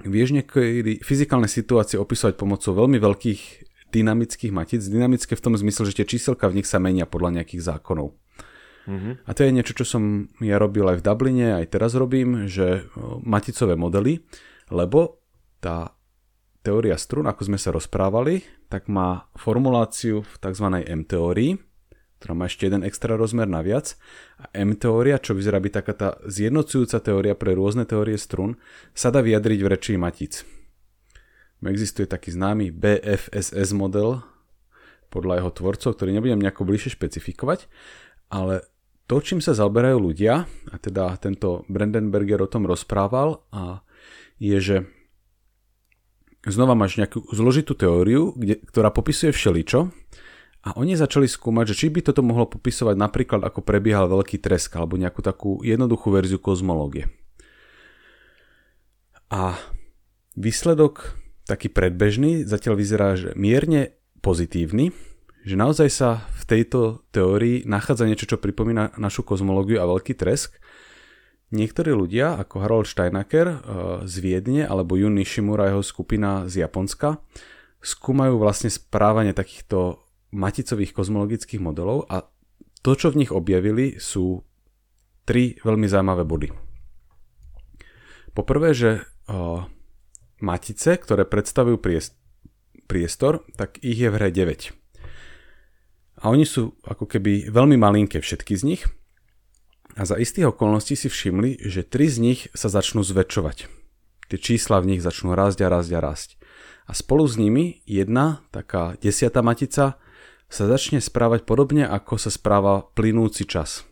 vieš 0.00 0.32
niekedy 0.32 1.04
fyzikálne 1.04 1.46
situácie 1.46 2.00
opisovať 2.00 2.40
pomocou 2.40 2.72
veľmi 2.72 2.96
veľkých 2.96 3.40
dynamických 3.92 4.52
matic. 4.56 4.80
Dynamické 4.80 5.36
v 5.36 5.44
tom 5.44 5.52
zmysle, 5.52 5.92
že 5.92 6.00
tie 6.00 6.16
číselka 6.16 6.48
v 6.48 6.64
nich 6.64 6.66
sa 6.66 6.80
menia 6.80 7.04
podľa 7.04 7.44
nejakých 7.44 7.60
zákonov. 7.76 8.16
Mm-hmm. 8.88 9.26
A 9.26 9.30
to 9.30 9.46
je 9.46 9.54
niečo, 9.54 9.78
čo 9.78 9.86
som 9.86 10.26
ja 10.42 10.58
robil 10.58 10.86
aj 10.88 10.98
v 11.00 11.04
Dubline, 11.06 11.48
aj 11.54 11.70
teraz 11.70 11.94
robím, 11.94 12.50
že 12.50 12.86
maticové 13.22 13.78
modely, 13.78 14.26
lebo 14.74 15.22
tá 15.62 15.94
teória 16.62 16.94
strún, 16.98 17.26
ako 17.26 17.52
sme 17.52 17.58
sa 17.58 17.74
rozprávali, 17.74 18.42
tak 18.70 18.86
má 18.86 19.26
formuláciu 19.34 20.22
v 20.22 20.34
tzv. 20.38 20.66
M-teórii, 20.82 21.58
ktorá 22.22 22.38
má 22.38 22.46
ešte 22.46 22.70
jeden 22.70 22.86
extra 22.86 23.18
rozmer 23.18 23.50
naviac. 23.50 23.98
A 24.38 24.46
M-teória, 24.54 25.18
čo 25.18 25.34
vyzerá 25.34 25.58
byť 25.58 25.72
taká 25.74 25.94
tá 25.98 26.08
zjednocujúca 26.22 27.02
teória 27.02 27.34
pre 27.34 27.58
rôzne 27.58 27.82
teórie 27.82 28.14
strún, 28.14 28.62
sa 28.94 29.10
dá 29.10 29.18
vyjadriť 29.18 29.58
v 29.58 29.70
reči 29.70 29.92
matic. 29.98 30.46
Existuje 31.62 32.06
taký 32.10 32.34
známy 32.34 32.74
BFSS 32.74 33.74
model 33.74 34.22
podľa 35.10 35.42
jeho 35.42 35.50
tvorcov, 35.50 35.90
ktorý 35.94 36.10
nebudem 36.14 36.42
nejako 36.42 36.66
bližšie 36.66 36.94
špecifikovať, 36.94 37.66
ale 38.32 38.66
to, 39.12 39.20
čím 39.20 39.44
sa 39.44 39.52
zaoberajú 39.52 40.00
ľudia, 40.00 40.48
a 40.48 40.76
teda 40.80 41.20
tento 41.20 41.68
Brandenberger 41.68 42.40
o 42.40 42.48
tom 42.48 42.64
rozprával, 42.64 43.44
a 43.52 43.84
je, 44.40 44.56
že 44.56 44.76
znova 46.48 46.72
máš 46.72 46.96
nejakú 46.96 47.28
zložitú 47.28 47.76
teóriu, 47.76 48.32
kde, 48.32 48.64
ktorá 48.64 48.88
popisuje 48.88 49.36
všeličo 49.36 49.92
a 50.64 50.68
oni 50.80 50.96
začali 50.96 51.28
skúmať, 51.28 51.76
že 51.76 51.78
či 51.84 51.86
by 51.92 52.00
toto 52.08 52.24
mohlo 52.24 52.48
popisovať 52.48 52.96
napríklad 52.96 53.44
ako 53.44 53.60
prebiehal 53.60 54.08
veľký 54.08 54.40
tresk 54.40 54.72
alebo 54.80 54.96
nejakú 54.96 55.20
takú 55.20 55.60
jednoduchú 55.60 56.08
verziu 56.08 56.40
kozmológie. 56.40 57.12
A 59.28 59.60
výsledok 60.40 61.20
taký 61.44 61.68
predbežný 61.68 62.48
zatiaľ 62.48 62.80
vyzerá, 62.80 63.12
že 63.12 63.36
mierne 63.36 63.92
pozitívny, 64.24 64.96
že 65.42 65.58
naozaj 65.58 65.88
sa 65.90 66.22
v 66.38 66.42
tejto 66.46 67.02
teórii 67.10 67.66
nachádza 67.66 68.06
niečo, 68.06 68.30
čo 68.30 68.38
pripomína 68.38 68.94
našu 68.94 69.26
kozmológiu 69.26 69.82
a 69.82 69.90
veľký 69.90 70.14
tresk. 70.14 70.62
Niektorí 71.52 71.92
ľudia, 71.92 72.38
ako 72.38 72.64
Harold 72.64 72.88
Steinaker 72.88 73.46
eh, 73.50 73.58
z 74.06 74.14
Viedne 74.22 74.62
alebo 74.64 74.94
Jun 74.94 75.18
Nishimura 75.18 75.68
jeho 75.68 75.82
skupina 75.82 76.46
z 76.46 76.64
Japonska, 76.64 77.20
skúmajú 77.82 78.38
vlastne 78.38 78.70
správanie 78.70 79.34
takýchto 79.34 79.98
maticových 80.32 80.94
kozmologických 80.94 81.60
modelov 81.60 82.08
a 82.08 82.24
to, 82.80 82.94
čo 82.94 83.10
v 83.10 83.26
nich 83.26 83.34
objavili, 83.34 83.98
sú 83.98 84.42
tri 85.22 85.58
veľmi 85.62 85.86
zaujímavé 85.86 86.26
body. 86.26 86.48
Poprvé, 88.32 88.74
že 88.74 88.90
uh, 89.28 89.68
matice, 90.42 90.98
ktoré 90.98 91.28
predstavujú 91.28 91.78
priestor, 92.88 93.46
tak 93.54 93.78
ich 93.84 94.02
je 94.02 94.08
v 94.10 94.16
hre 94.18 94.30
9. 94.34 94.81
A 96.22 96.30
oni 96.30 96.46
sú 96.46 96.78
ako 96.86 97.10
keby 97.10 97.50
veľmi 97.50 97.74
malinké 97.74 98.22
všetky 98.22 98.54
z 98.54 98.62
nich. 98.62 98.82
A 99.98 100.06
za 100.06 100.16
istých 100.16 100.54
okolností 100.54 100.94
si 100.94 101.10
všimli, 101.10 101.66
že 101.66 101.82
tri 101.82 102.06
z 102.06 102.22
nich 102.22 102.40
sa 102.54 102.70
začnú 102.70 103.02
zväčšovať. 103.02 103.66
Tie 104.30 104.38
čísla 104.38 104.80
v 104.80 104.96
nich 104.96 105.02
začnú 105.04 105.34
rásť 105.34 105.66
a 105.66 105.68
rásť 105.68 105.90
a 105.92 106.00
rásť. 106.00 106.28
A 106.86 106.94
spolu 106.94 107.26
s 107.26 107.36
nimi 107.36 107.84
jedna, 107.84 108.46
taká 108.54 108.96
desiatá 109.02 109.42
matica, 109.42 110.00
sa 110.48 110.64
začne 110.64 111.02
správať 111.02 111.44
podobne, 111.44 111.84
ako 111.84 112.16
sa 112.16 112.30
správa 112.30 112.86
plynúci 112.94 113.44
čas. 113.44 113.84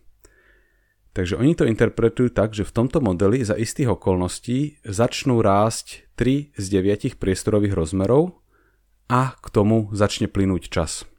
Takže 1.10 1.42
oni 1.42 1.58
to 1.58 1.66
interpretujú 1.66 2.30
tak, 2.30 2.54
že 2.54 2.62
v 2.62 2.70
tomto 2.70 3.02
modeli 3.02 3.42
za 3.42 3.58
istých 3.58 3.98
okolností 3.98 4.78
začnú 4.86 5.42
rásť 5.42 6.06
3 6.14 6.54
z 6.54 6.64
9 6.70 7.18
priestorových 7.18 7.74
rozmerov 7.74 8.38
a 9.10 9.34
k 9.34 9.46
tomu 9.50 9.90
začne 9.90 10.30
plynúť 10.30 10.70
čas. 10.70 11.09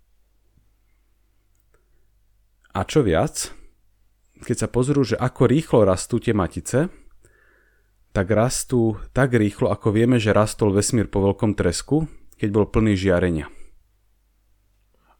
A 2.72 2.88
čo 2.88 3.04
viac, 3.04 3.52
keď 4.42 4.66
sa 4.66 4.68
pozrú, 4.72 5.04
že 5.04 5.20
ako 5.20 5.48
rýchlo 5.48 5.84
rastú 5.84 6.18
tie 6.18 6.32
matice, 6.32 6.88
tak 8.12 8.28
rastú 8.32 9.00
tak 9.16 9.36
rýchlo, 9.36 9.72
ako 9.72 9.96
vieme, 9.96 10.20
že 10.20 10.36
rastol 10.36 10.76
vesmír 10.76 11.08
po 11.08 11.24
veľkom 11.24 11.56
tresku, 11.56 12.08
keď 12.36 12.50
bol 12.52 12.66
plný 12.68 12.96
žiarenia. 13.00 13.48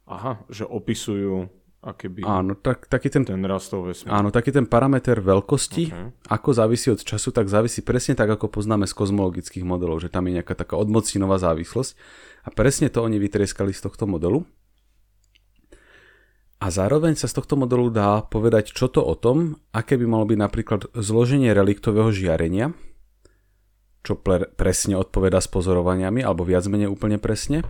Aha, 0.08 0.44
že 0.52 0.68
opisujú 0.68 1.48
aké 1.82 2.06
by 2.06 2.22
áno, 2.22 2.54
tak, 2.54 2.86
taký 2.86 3.10
ten, 3.10 3.26
ten 3.26 3.42
rastol 3.42 3.90
vesmír. 3.90 4.14
Áno, 4.14 4.30
taký 4.30 4.54
ten 4.54 4.70
parameter 4.70 5.18
veľkosti, 5.18 5.84
okay. 5.90 6.14
ako 6.30 6.48
závisí 6.54 6.94
od 6.94 7.02
času, 7.02 7.34
tak 7.34 7.50
závisí 7.50 7.82
presne 7.82 8.14
tak, 8.14 8.30
ako 8.30 8.46
poznáme 8.46 8.86
z 8.86 8.94
kozmologických 8.94 9.66
modelov, 9.66 9.98
že 9.98 10.06
tam 10.06 10.30
je 10.30 10.38
nejaká 10.38 10.54
taká 10.54 10.78
odmocinová 10.78 11.42
závislosť. 11.42 11.98
A 12.46 12.48
presne 12.54 12.86
to 12.86 13.02
oni 13.02 13.18
vytrieskali 13.18 13.74
z 13.74 13.82
tohto 13.82 14.06
modelu. 14.06 14.46
A 16.62 16.70
zároveň 16.70 17.18
sa 17.18 17.26
z 17.26 17.42
tohto 17.42 17.58
modelu 17.58 17.90
dá 17.90 18.22
povedať 18.22 18.70
čo 18.70 18.86
to 18.86 19.02
o 19.02 19.18
tom, 19.18 19.58
aké 19.74 19.98
by 19.98 20.06
malo 20.06 20.30
byť 20.30 20.38
napríklad 20.38 20.80
zloženie 20.94 21.50
reliktového 21.50 22.14
žiarenia, 22.14 22.70
čo 24.06 24.14
pre, 24.14 24.46
presne 24.54 24.94
odpoveda 24.94 25.42
s 25.42 25.50
pozorovaniami, 25.50 26.22
alebo 26.22 26.46
viac 26.46 26.62
menej 26.70 26.86
úplne 26.86 27.18
presne. 27.18 27.66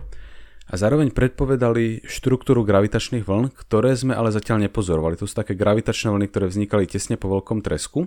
A 0.69 0.77
zároveň 0.77 1.09
predpovedali 1.09 2.05
štruktúru 2.05 2.61
gravitačných 2.61 3.25
vln, 3.25 3.57
ktoré 3.57 3.97
sme 3.97 4.13
ale 4.13 4.29
zatiaľ 4.29 4.69
nepozorovali. 4.69 5.17
To 5.17 5.25
sú 5.25 5.33
také 5.33 5.57
gravitačné 5.57 6.13
vlny, 6.13 6.29
ktoré 6.29 6.45
vznikali 6.53 6.85
tesne 6.85 7.17
po 7.17 7.33
veľkom 7.33 7.65
tresku. 7.65 8.05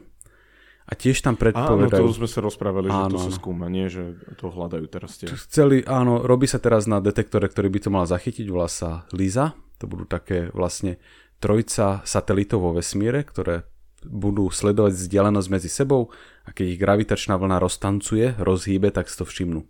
A 0.86 0.94
tiež 0.94 1.18
tam 1.18 1.34
predpovedajú... 1.34 2.06
Áno, 2.06 2.14
to 2.14 2.18
sme 2.22 2.30
sa 2.30 2.38
rozprávali, 2.38 2.86
áno, 2.86 3.18
že 3.18 3.26
to 3.26 3.26
sa 3.26 3.32
skúma, 3.34 3.66
nie, 3.66 3.90
že 3.90 4.14
to 4.38 4.54
hľadajú 4.54 4.86
teraz 4.86 5.18
tie. 5.18 5.26
Chceli, 5.26 5.82
áno, 5.82 6.22
robí 6.22 6.46
sa 6.46 6.62
teraz 6.62 6.86
na 6.86 7.02
detektore, 7.02 7.50
ktorý 7.50 7.68
by 7.74 7.80
to 7.82 7.90
mal 7.90 8.06
zachytiť, 8.06 8.46
volá 8.46 8.70
sa 8.70 9.02
LISA, 9.10 9.58
to 9.82 9.90
budú 9.90 10.06
také 10.06 10.54
vlastne 10.54 11.02
trojca 11.42 12.06
satelitov 12.06 12.62
vo 12.62 12.70
vesmíre, 12.78 13.26
ktoré 13.26 13.66
budú 14.06 14.46
sledovať 14.46 14.94
vzdialenosť 14.94 15.48
medzi 15.50 15.66
sebou 15.66 16.14
a 16.46 16.54
keď 16.54 16.66
ich 16.70 16.80
gravitačná 16.80 17.34
vlna 17.34 17.58
roztancuje, 17.58 18.38
rozhýbe, 18.38 18.94
tak 18.94 19.10
si 19.10 19.18
to 19.18 19.26
všimnú. 19.26 19.66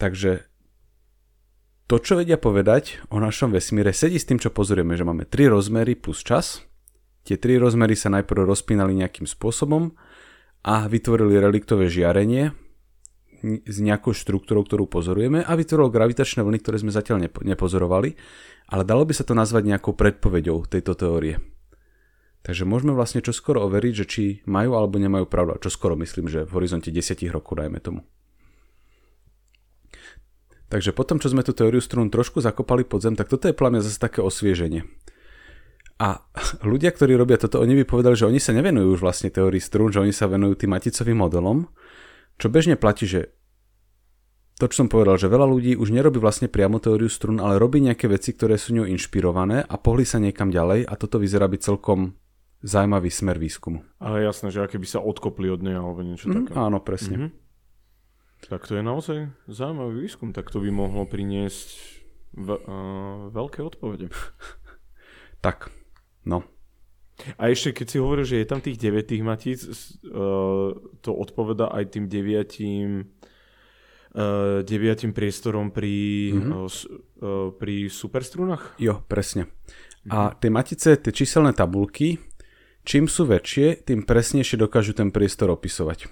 Takže 0.00 0.48
to, 1.86 2.00
čo 2.00 2.16
vedia 2.16 2.40
povedať 2.40 3.04
o 3.12 3.20
našom 3.20 3.52
vesmíre, 3.52 3.92
sedí 3.92 4.16
s 4.16 4.24
tým, 4.24 4.40
čo 4.40 4.48
pozrieme, 4.48 4.96
že 4.96 5.04
máme 5.04 5.28
tri 5.28 5.44
rozmery 5.52 5.92
plus 5.92 6.24
čas. 6.24 6.64
Tie 7.22 7.38
tri 7.38 7.58
rozmery 7.58 7.94
sa 7.94 8.10
najprv 8.10 8.42
rozpínali 8.42 8.98
nejakým 8.98 9.30
spôsobom 9.30 9.94
a 10.66 10.86
vytvorili 10.90 11.38
reliktové 11.38 11.86
žiarenie, 11.86 12.50
s 13.42 13.82
nejakou 13.82 14.14
štruktúrou, 14.14 14.62
ktorú 14.62 14.86
pozorujeme 14.86 15.42
a 15.42 15.52
vytvorilo 15.58 15.90
gravitačné 15.90 16.46
vlny, 16.46 16.62
ktoré 16.62 16.78
sme 16.78 16.94
zatiaľ 16.94 17.26
nepo- 17.26 17.42
nepozorovali, 17.42 18.14
ale 18.70 18.86
dalo 18.86 19.02
by 19.02 19.12
sa 19.18 19.26
to 19.26 19.34
nazvať 19.34 19.66
nejakou 19.66 19.98
predpovedou 19.98 20.70
tejto 20.70 20.94
teórie. 20.94 21.42
Takže 22.42 22.66
môžeme 22.66 22.94
vlastne 22.94 23.22
čoskoro 23.22 23.62
overiť, 23.66 23.94
že 24.02 24.06
či 24.06 24.22
majú 24.50 24.74
alebo 24.74 24.98
nemajú 24.98 25.30
pravdu. 25.30 25.54
A 25.54 25.62
čoskoro 25.62 25.94
myslím, 25.98 26.26
že 26.26 26.42
v 26.42 26.54
horizonte 26.58 26.90
10 26.90 27.18
rokov 27.30 27.58
dajme 27.58 27.78
tomu. 27.78 28.02
Takže 30.66 30.96
potom, 30.96 31.20
čo 31.20 31.30
sme 31.30 31.46
tú 31.46 31.52
teóriu 31.52 31.84
strún 31.84 32.08
trošku 32.08 32.40
zakopali 32.40 32.82
pod 32.82 33.04
zem, 33.04 33.14
tak 33.14 33.28
toto 33.28 33.46
je 33.46 33.54
pláne 33.54 33.78
zase 33.84 34.00
také 34.00 34.24
osvieženie. 34.24 34.88
A 36.02 36.18
ľudia, 36.66 36.90
ktorí 36.90 37.14
robia 37.14 37.38
toto, 37.38 37.62
oni 37.62 37.78
by 37.78 37.84
povedali, 37.86 38.18
že 38.18 38.26
oni 38.26 38.42
sa 38.42 38.50
nevenujú 38.50 38.98
už 38.98 39.00
vlastne 39.06 39.30
teórii 39.30 39.62
strún, 39.62 39.94
že 39.94 40.02
oni 40.02 40.10
sa 40.10 40.26
venujú 40.26 40.66
tým 40.66 40.74
maticovým 40.74 41.14
modelom, 41.14 41.70
čo 42.42 42.50
bežne 42.50 42.74
platí, 42.74 43.06
že 43.06 43.30
to, 44.58 44.66
čo 44.66 44.82
som 44.82 44.88
povedal, 44.90 45.14
že 45.14 45.30
veľa 45.30 45.46
ľudí 45.46 45.78
už 45.78 45.94
nerobí 45.94 46.18
vlastne 46.18 46.50
priamo 46.50 46.82
teóriu 46.82 47.06
strún, 47.06 47.38
ale 47.38 47.58
robí 47.58 47.78
nejaké 47.78 48.10
veci, 48.10 48.34
ktoré 48.34 48.58
sú 48.58 48.74
ňou 48.74 48.90
inšpirované 48.90 49.62
a 49.62 49.74
pohli 49.78 50.02
sa 50.02 50.18
niekam 50.18 50.50
ďalej 50.50 50.90
a 50.90 50.94
toto 50.98 51.22
vyzerá 51.22 51.46
byť 51.46 51.60
celkom 51.62 52.18
zaujímavý 52.62 53.10
smer 53.10 53.38
výskumu. 53.42 53.82
Ale 53.98 54.22
jasné, 54.26 54.54
že 54.54 54.62
aké 54.62 54.78
by 54.78 54.86
sa 54.86 55.02
odkopli 55.02 55.50
od 55.50 55.62
nej 55.62 55.74
alebo 55.74 56.02
niečo 56.02 56.30
mm, 56.30 56.34
také. 56.34 56.50
Áno, 56.54 56.78
presne. 56.78 57.14
Mm-hmm. 57.14 57.30
Tak 58.50 58.66
to 58.66 58.74
je 58.74 58.82
naozaj 58.82 59.18
zaujímavý 59.46 60.02
výskum, 60.02 60.34
tak 60.34 60.50
to 60.50 60.58
by 60.58 60.70
mohlo 60.70 61.06
priniesť 61.06 61.98
V, 62.32 62.48
uh, 62.54 63.28
veľké 63.34 63.60
odpovede. 63.66 64.10
tak, 65.46 65.74
no. 66.26 66.46
A 67.36 67.52
ešte 67.52 67.82
keď 67.82 67.86
si 67.86 67.96
hovoril, 68.00 68.24
že 68.24 68.40
je 68.40 68.48
tam 68.48 68.60
tých 68.64 68.80
9 68.80 69.04
tých 69.04 69.22
matíc, 69.22 69.60
uh, 69.62 70.72
to 71.04 71.10
odpoveda 71.12 71.70
aj 71.70 71.94
tým 71.94 72.08
9 72.08 73.06
uh, 74.16 74.64
deviatým 74.64 75.12
priestorom 75.12 75.70
pri, 75.70 75.94
mm-hmm. 76.34 76.52
uh, 76.52 76.66
uh, 76.66 77.48
pri 77.54 77.92
superstrunách? 77.92 78.80
Jo, 78.80 79.04
presne. 79.06 79.52
A 80.10 80.34
tie 80.34 80.50
matice, 80.50 80.98
tie 80.98 81.12
číselné 81.14 81.54
tabulky, 81.54 82.18
čím 82.82 83.06
sú 83.06 83.22
väčšie, 83.22 83.86
tým 83.86 84.02
presnejšie 84.02 84.58
dokážu 84.58 84.98
ten 84.98 85.14
priestor 85.14 85.54
opisovať. 85.54 86.10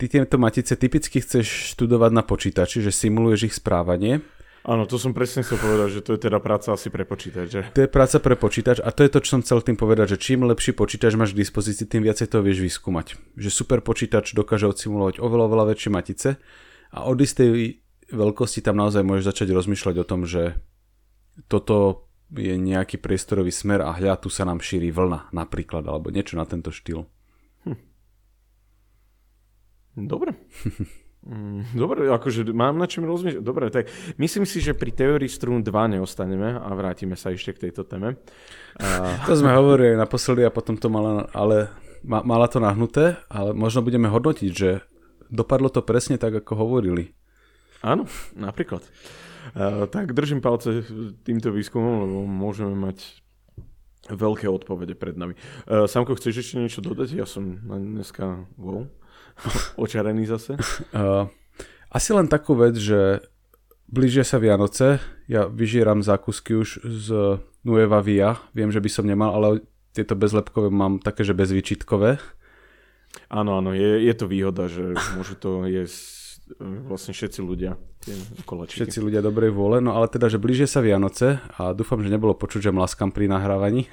Ty 0.00 0.04
tieto 0.08 0.40
matice 0.40 0.80
typicky 0.80 1.20
chceš 1.20 1.76
študovať 1.76 2.10
na 2.16 2.24
počítači, 2.24 2.80
že 2.80 2.88
simuluješ 2.88 3.52
ich 3.52 3.54
správanie. 3.60 4.24
Áno, 4.60 4.84
to 4.84 5.00
som 5.00 5.16
presne 5.16 5.40
chcel 5.40 5.56
povedať, 5.56 5.88
že 5.88 6.00
to 6.04 6.10
je 6.12 6.20
teda 6.28 6.36
práca 6.36 6.76
asi 6.76 6.92
pre 6.92 7.08
počítač. 7.08 7.46
Že? 7.48 7.60
To 7.72 7.80
je 7.80 7.88
práca 7.88 8.20
pre 8.20 8.36
počítač 8.36 8.84
a 8.84 8.92
to 8.92 9.08
je 9.08 9.10
to, 9.10 9.18
čo 9.24 9.30
som 9.38 9.40
chcel 9.40 9.64
tým 9.64 9.80
povedať, 9.80 10.16
že 10.16 10.18
čím 10.20 10.44
lepší 10.44 10.76
počítač 10.76 11.16
máš 11.16 11.32
k 11.32 11.40
dispozícii, 11.40 11.88
tým 11.88 12.04
viacej 12.04 12.28
to 12.28 12.44
vieš 12.44 12.60
vyskúmať. 12.60 13.16
Že 13.40 13.48
super 13.48 13.80
počítač 13.80 14.36
dokáže 14.36 14.68
odsimulovať 14.68 15.16
oveľa, 15.24 15.44
oveľa 15.48 15.64
väčšie 15.72 15.90
matice 15.90 16.28
a 16.92 16.98
od 17.08 17.16
istej 17.16 17.80
veľkosti 18.12 18.60
tam 18.60 18.76
naozaj 18.76 19.00
môžeš 19.00 19.32
začať 19.32 19.48
rozmýšľať 19.56 19.96
o 19.96 20.04
tom, 20.04 20.28
že 20.28 20.60
toto 21.48 22.10
je 22.36 22.52
nejaký 22.54 23.00
priestorový 23.00 23.50
smer 23.50 23.80
a 23.80 23.96
hľa, 23.96 24.20
tu 24.20 24.28
sa 24.28 24.44
nám 24.44 24.60
šíri 24.60 24.92
vlna 24.92 25.32
napríklad, 25.32 25.88
alebo 25.88 26.12
niečo 26.12 26.36
na 26.36 26.44
tento 26.44 26.68
štýl. 26.68 27.08
Hm. 27.64 27.80
Dobre. 30.04 30.36
Mm, 31.30 31.78
dobre, 31.78 32.10
akože 32.10 32.42
mám 32.50 32.74
na 32.74 32.90
čím 32.90 33.06
rozmýšľať. 33.06 33.44
Dobre, 33.46 33.70
tak 33.70 33.86
myslím 34.18 34.42
si, 34.42 34.58
že 34.58 34.74
pri 34.74 34.90
teórii 34.90 35.30
strún 35.30 35.62
2 35.62 35.70
neostaneme 35.70 36.58
a 36.58 36.66
vrátime 36.74 37.14
sa 37.14 37.30
ešte 37.30 37.54
k 37.54 37.70
tejto 37.70 37.86
téme. 37.86 38.18
A... 38.82 39.14
To 39.30 39.38
sme 39.38 39.54
hovorili 39.54 39.94
naposledy 39.94 40.42
a 40.42 40.50
potom 40.50 40.74
to 40.74 40.90
mala, 40.90 41.30
ale, 41.30 41.70
mala 42.02 42.50
to 42.50 42.58
nahnuté, 42.58 43.14
ale 43.30 43.54
možno 43.54 43.86
budeme 43.86 44.10
hodnotiť, 44.10 44.50
že 44.50 44.82
dopadlo 45.30 45.70
to 45.70 45.86
presne 45.86 46.18
tak, 46.18 46.34
ako 46.34 46.58
hovorili. 46.58 47.14
Áno, 47.86 48.10
napríklad. 48.34 48.82
Uh, 49.54 49.86
tak 49.86 50.12
držím 50.12 50.42
palce 50.42 50.82
týmto 51.22 51.54
výskumom, 51.54 52.10
lebo 52.10 52.18
môžeme 52.26 52.74
mať 52.74 53.22
veľké 54.10 54.50
odpovede 54.50 54.98
pred 54.98 55.14
nami. 55.14 55.38
Uh, 55.64 55.86
Samko, 55.86 56.18
chceš 56.18 56.42
ešte 56.42 56.58
niečo 56.58 56.82
dodať? 56.82 57.14
Ja 57.14 57.24
som 57.24 57.62
dneska 57.70 58.50
wow, 58.58 58.90
očarený 59.84 60.26
zase. 60.26 60.56
Uh, 60.94 61.26
asi 61.96 62.10
len 62.14 62.26
takú 62.30 62.54
vec, 62.56 62.78
že 62.78 63.24
blížia 63.90 64.22
sa 64.22 64.38
Vianoce, 64.38 65.02
ja 65.26 65.46
vyžieram 65.50 66.02
zákusky 66.02 66.54
už 66.54 66.82
z 66.82 67.06
Nueva 67.66 68.00
Via, 68.00 68.38
viem, 68.54 68.70
že 68.70 68.80
by 68.80 68.90
som 68.90 69.04
nemal, 69.04 69.34
ale 69.34 69.66
tieto 69.90 70.14
bezlepkové 70.14 70.70
mám 70.70 71.02
také, 71.02 71.26
že 71.26 71.34
bezvyčitkové. 71.34 72.22
Áno, 73.26 73.58
áno, 73.58 73.74
je, 73.74 74.06
je 74.06 74.14
to 74.14 74.30
výhoda, 74.30 74.70
že 74.70 74.94
môžu 75.18 75.34
to 75.34 75.66
jesť 75.66 76.19
vlastne 76.58 77.14
všetci 77.14 77.40
ľudia. 77.44 77.78
Všetci 78.74 78.98
ľudia 78.98 79.20
dobrej 79.22 79.54
vôle, 79.54 79.78
no 79.78 79.94
ale 79.94 80.10
teda, 80.10 80.26
že 80.26 80.40
blížia 80.40 80.66
sa 80.66 80.80
Vianoce 80.82 81.38
a 81.60 81.70
dúfam, 81.76 82.00
že 82.00 82.10
nebolo 82.10 82.34
počuť, 82.34 82.70
že 82.70 82.74
mlaskam 82.74 83.14
pri 83.14 83.30
nahrávaní. 83.30 83.86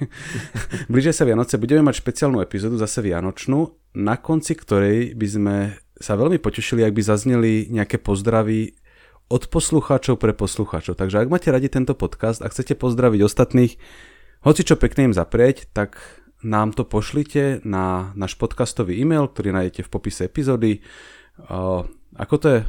blížia 0.92 1.14
sa 1.14 1.28
Vianoce, 1.28 1.60
budeme 1.60 1.86
mať 1.86 2.02
špeciálnu 2.02 2.42
epizódu, 2.42 2.80
zase 2.80 3.04
Vianočnú, 3.04 3.76
na 3.94 4.18
konci 4.18 4.58
ktorej 4.58 5.14
by 5.14 5.28
sme 5.28 5.56
sa 5.98 6.14
veľmi 6.14 6.38
potešili, 6.42 6.82
ak 6.82 6.94
by 6.94 7.02
zazneli 7.02 7.52
nejaké 7.70 7.98
pozdravy 8.02 8.78
od 9.28 9.44
poslucháčov 9.52 10.16
pre 10.16 10.32
poslucháčov. 10.32 10.96
Takže 10.96 11.20
ak 11.20 11.28
máte 11.28 11.52
radi 11.52 11.68
tento 11.68 11.92
podcast 11.92 12.40
a 12.40 12.48
chcete 12.48 12.78
pozdraviť 12.80 13.20
ostatných, 13.20 13.76
hoci 14.46 14.62
čo 14.64 14.80
pekne 14.80 15.12
im 15.12 15.14
zaprieť, 15.14 15.68
tak 15.76 16.00
nám 16.40 16.70
to 16.70 16.86
pošlite 16.86 17.66
na 17.66 18.14
náš 18.14 18.38
podcastový 18.38 18.94
e-mail, 19.02 19.26
ktorý 19.26 19.50
nájdete 19.52 19.82
v 19.84 19.90
popise 19.90 20.22
epizódy. 20.30 20.80
Ako 22.18 22.34
to 22.42 22.48
je? 22.50 22.60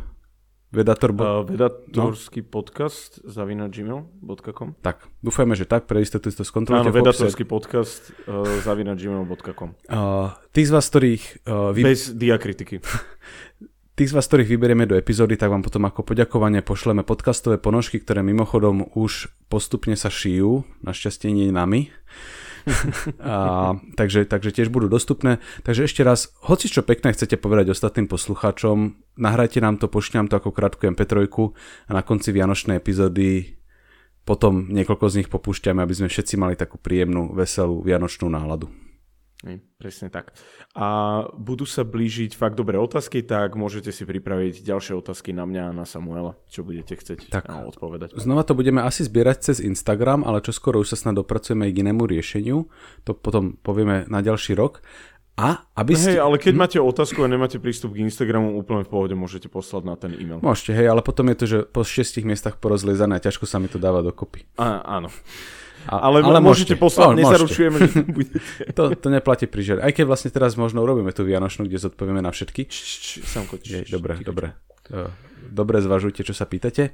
Vedator... 0.69 1.09
Bo... 1.09 1.41
Uh, 1.41 1.41
vedatorský 1.41 2.45
no? 2.45 2.49
podcast 2.53 3.17
zavina 3.25 3.65
gmail.com 3.65 4.77
Tak, 4.85 5.09
dúfajme, 5.25 5.57
že 5.57 5.65
tak, 5.65 5.89
pre 5.89 6.05
istotu 6.05 6.29
to 6.29 6.45
skontrolujte. 6.45 6.93
Áno, 6.93 6.93
vedatorský 6.93 7.49
podcast 7.49 8.13
uh, 8.29 8.45
zavina 8.61 8.93
gmail.com 8.93 9.73
uh, 9.89 10.37
Tých 10.53 10.69
z 10.69 10.71
vás, 10.71 10.85
ktorých... 10.93 11.23
Uh, 11.49 11.73
vy... 11.73 11.81
Bez 11.81 12.13
diakritiky. 12.13 12.85
Tých 13.97 14.09
z 14.09 14.15
vás, 14.15 14.29
ktorých 14.29 14.53
vyberieme 14.53 14.85
do 14.85 14.93
epizódy, 14.93 15.33
tak 15.33 15.49
vám 15.49 15.65
potom 15.65 15.89
ako 15.89 16.05
poďakovanie 16.05 16.61
pošleme 16.61 17.01
podcastové 17.01 17.57
ponožky, 17.57 17.97
ktoré 17.97 18.21
mimochodom 18.21 18.93
už 18.93 19.33
postupne 19.49 19.97
sa 19.97 20.13
šijú, 20.13 20.69
našťastie 20.85 21.33
nie 21.33 21.49
nami. 21.49 21.89
A, 23.21 23.77
takže, 23.99 24.25
takže 24.25 24.49
tiež 24.55 24.69
budú 24.73 24.89
dostupné. 24.89 25.37
Takže 25.63 25.85
ešte 25.85 26.01
raz, 26.01 26.33
hoci 26.43 26.71
čo 26.71 26.81
pekné 26.81 27.13
chcete 27.13 27.37
povedať 27.37 27.71
ostatným 27.71 28.09
poslucháčom, 28.09 28.99
nahrajte 29.19 29.59
nám 29.61 29.77
to, 29.77 29.91
pošťam 29.91 30.31
to 30.31 30.39
ako 30.39 30.49
krátku 30.55 30.89
MP3 30.89 31.29
a 31.87 31.91
na 31.91 32.01
konci 32.01 32.33
Vianočnej 32.33 32.79
epizódy 32.79 33.59
potom 34.29 34.69
niekoľko 34.69 35.05
z 35.09 35.17
nich 35.23 35.29
popúšťame, 35.33 35.81
aby 35.81 35.93
sme 35.97 36.05
všetci 36.05 36.37
mali 36.37 36.53
takú 36.53 36.77
príjemnú, 36.77 37.33
veselú 37.33 37.81
vianočnú 37.81 38.29
náladu. 38.29 38.69
Presne 39.79 40.11
tak. 40.11 40.35
A 40.75 41.23
budú 41.31 41.63
sa 41.63 41.87
blížiť 41.87 42.35
fakt 42.35 42.59
dobré 42.59 42.75
otázky, 42.75 43.23
tak 43.23 43.55
môžete 43.55 43.95
si 43.95 44.03
pripraviť 44.03 44.67
ďalšie 44.67 44.99
otázky 44.99 45.31
na 45.31 45.47
mňa 45.47 45.71
a 45.71 45.75
na 45.75 45.87
Samuela, 45.87 46.35
čo 46.51 46.67
budete 46.67 46.99
chcieť 46.99 47.31
tak, 47.31 47.47
odpovedať. 47.47 48.19
Znova 48.19 48.43
to 48.43 48.51
budeme 48.51 48.83
asi 48.83 49.07
zbierať 49.07 49.51
cez 49.51 49.57
Instagram, 49.63 50.27
ale 50.27 50.43
čo 50.43 50.51
skoro 50.51 50.83
už 50.83 50.91
sa 50.91 50.99
snad 50.99 51.23
dopracujeme 51.23 51.71
k 51.71 51.87
inému 51.87 52.03
riešeniu. 52.03 52.67
To 53.07 53.15
potom 53.15 53.55
povieme 53.55 54.03
na 54.11 54.19
ďalší 54.19 54.59
rok. 54.59 54.83
A 55.39 55.63
aby 55.79 55.95
ste... 55.95 56.19
Hej, 56.19 56.19
ale 56.19 56.35
keď 56.35 56.51
hm? 56.51 56.59
máte 56.59 56.77
otázku 56.83 57.23
a 57.23 57.31
nemáte 57.31 57.63
prístup 57.63 57.95
k 57.95 58.03
Instagramu, 58.03 58.59
úplne 58.59 58.83
v 58.83 58.91
pohode 58.91 59.15
môžete 59.15 59.47
poslať 59.47 59.83
na 59.87 59.95
ten 59.95 60.11
e-mail. 60.19 60.43
Môžete, 60.43 60.75
hej, 60.75 60.91
ale 60.91 60.99
potom 60.99 61.31
je 61.31 61.37
to, 61.39 61.45
že 61.47 61.57
po 61.63 61.87
šiestich 61.87 62.27
miestach 62.27 62.59
porozliezané 62.59 63.15
a 63.15 63.23
ťažko 63.23 63.47
sa 63.47 63.55
mi 63.63 63.71
to 63.71 63.79
dáva 63.79 64.03
dokopy. 64.03 64.43
Á, 64.59 64.83
áno. 64.83 65.07
A, 65.87 66.09
ale, 66.09 66.19
ale 66.19 66.43
môžete, 66.43 66.75
môžete 66.75 66.75
poslať, 66.75 67.07
no, 67.07 67.19
nezaručujeme, 67.23 67.77
že 67.79 67.99
budete. 68.17 68.39
to, 68.75 68.83
to 68.99 69.07
neplatí 69.07 69.45
pri 69.47 69.61
žiadne. 69.63 69.81
Aj 69.85 69.93
keď 69.95 70.05
vlastne 70.09 70.29
teraz 70.33 70.59
možno 70.59 70.83
urobíme 70.83 71.15
tú 71.15 71.23
Vianočnú, 71.23 71.69
kde 71.69 71.79
zodpovieme 71.79 72.19
na 72.19 72.35
všetky. 72.35 72.67
Samko, 73.23 73.61
dobre, 73.87 74.19
dobre. 74.19 74.47
Dobre 75.49 75.77
zvažujte, 75.79 76.25
čo 76.25 76.35
sa 76.35 76.49
pýtate. 76.49 76.91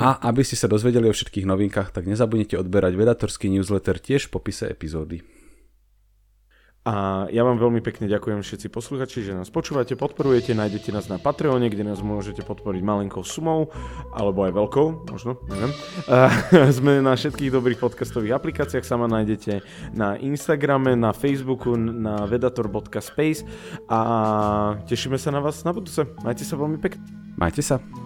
A 0.00 0.16
aby 0.32 0.40
ste 0.40 0.56
sa 0.56 0.72
dozvedeli 0.72 1.04
o 1.08 1.12
všetkých 1.12 1.44
novinkách, 1.44 1.92
tak 1.92 2.08
nezabudnite 2.08 2.56
odberať 2.56 2.96
vedatorský 2.96 3.52
newsletter 3.52 4.00
tiež 4.00 4.28
v 4.28 4.32
popise 4.32 4.64
epizódy. 4.72 5.20
A 6.86 7.26
ja 7.34 7.42
vám 7.42 7.58
veľmi 7.58 7.82
pekne 7.82 8.06
ďakujem 8.06 8.46
všetci 8.46 8.70
posluchači, 8.70 9.26
že 9.26 9.34
nás 9.34 9.50
počúvate, 9.50 9.98
podporujete, 9.98 10.54
nájdete 10.54 10.94
nás 10.94 11.10
na 11.10 11.18
Patreone, 11.18 11.66
kde 11.66 11.82
nás 11.82 11.98
môžete 11.98 12.46
podporiť 12.46 12.78
malinkou 12.86 13.26
sumou, 13.26 13.74
alebo 14.14 14.46
aj 14.46 14.54
veľkou, 14.54 14.86
možno, 15.10 15.42
neviem. 15.50 15.74
A 16.06 16.30
sme 16.78 17.02
na 17.02 17.18
všetkých 17.18 17.50
dobrých 17.50 17.82
podcastových 17.82 18.38
aplikáciách, 18.38 18.86
sama 18.86 19.10
nájdete 19.10 19.66
na 19.98 20.14
Instagrame, 20.14 20.94
na 20.94 21.10
Facebooku, 21.10 21.74
na 21.74 22.22
vedator.space 22.30 23.42
a 23.90 23.98
tešíme 24.86 25.18
sa 25.18 25.34
na 25.34 25.42
vás 25.42 25.66
na 25.66 25.74
budúce. 25.74 26.06
Majte 26.22 26.46
sa 26.46 26.54
veľmi 26.54 26.78
pekne. 26.78 27.02
Majte 27.34 27.66
sa. 27.66 28.05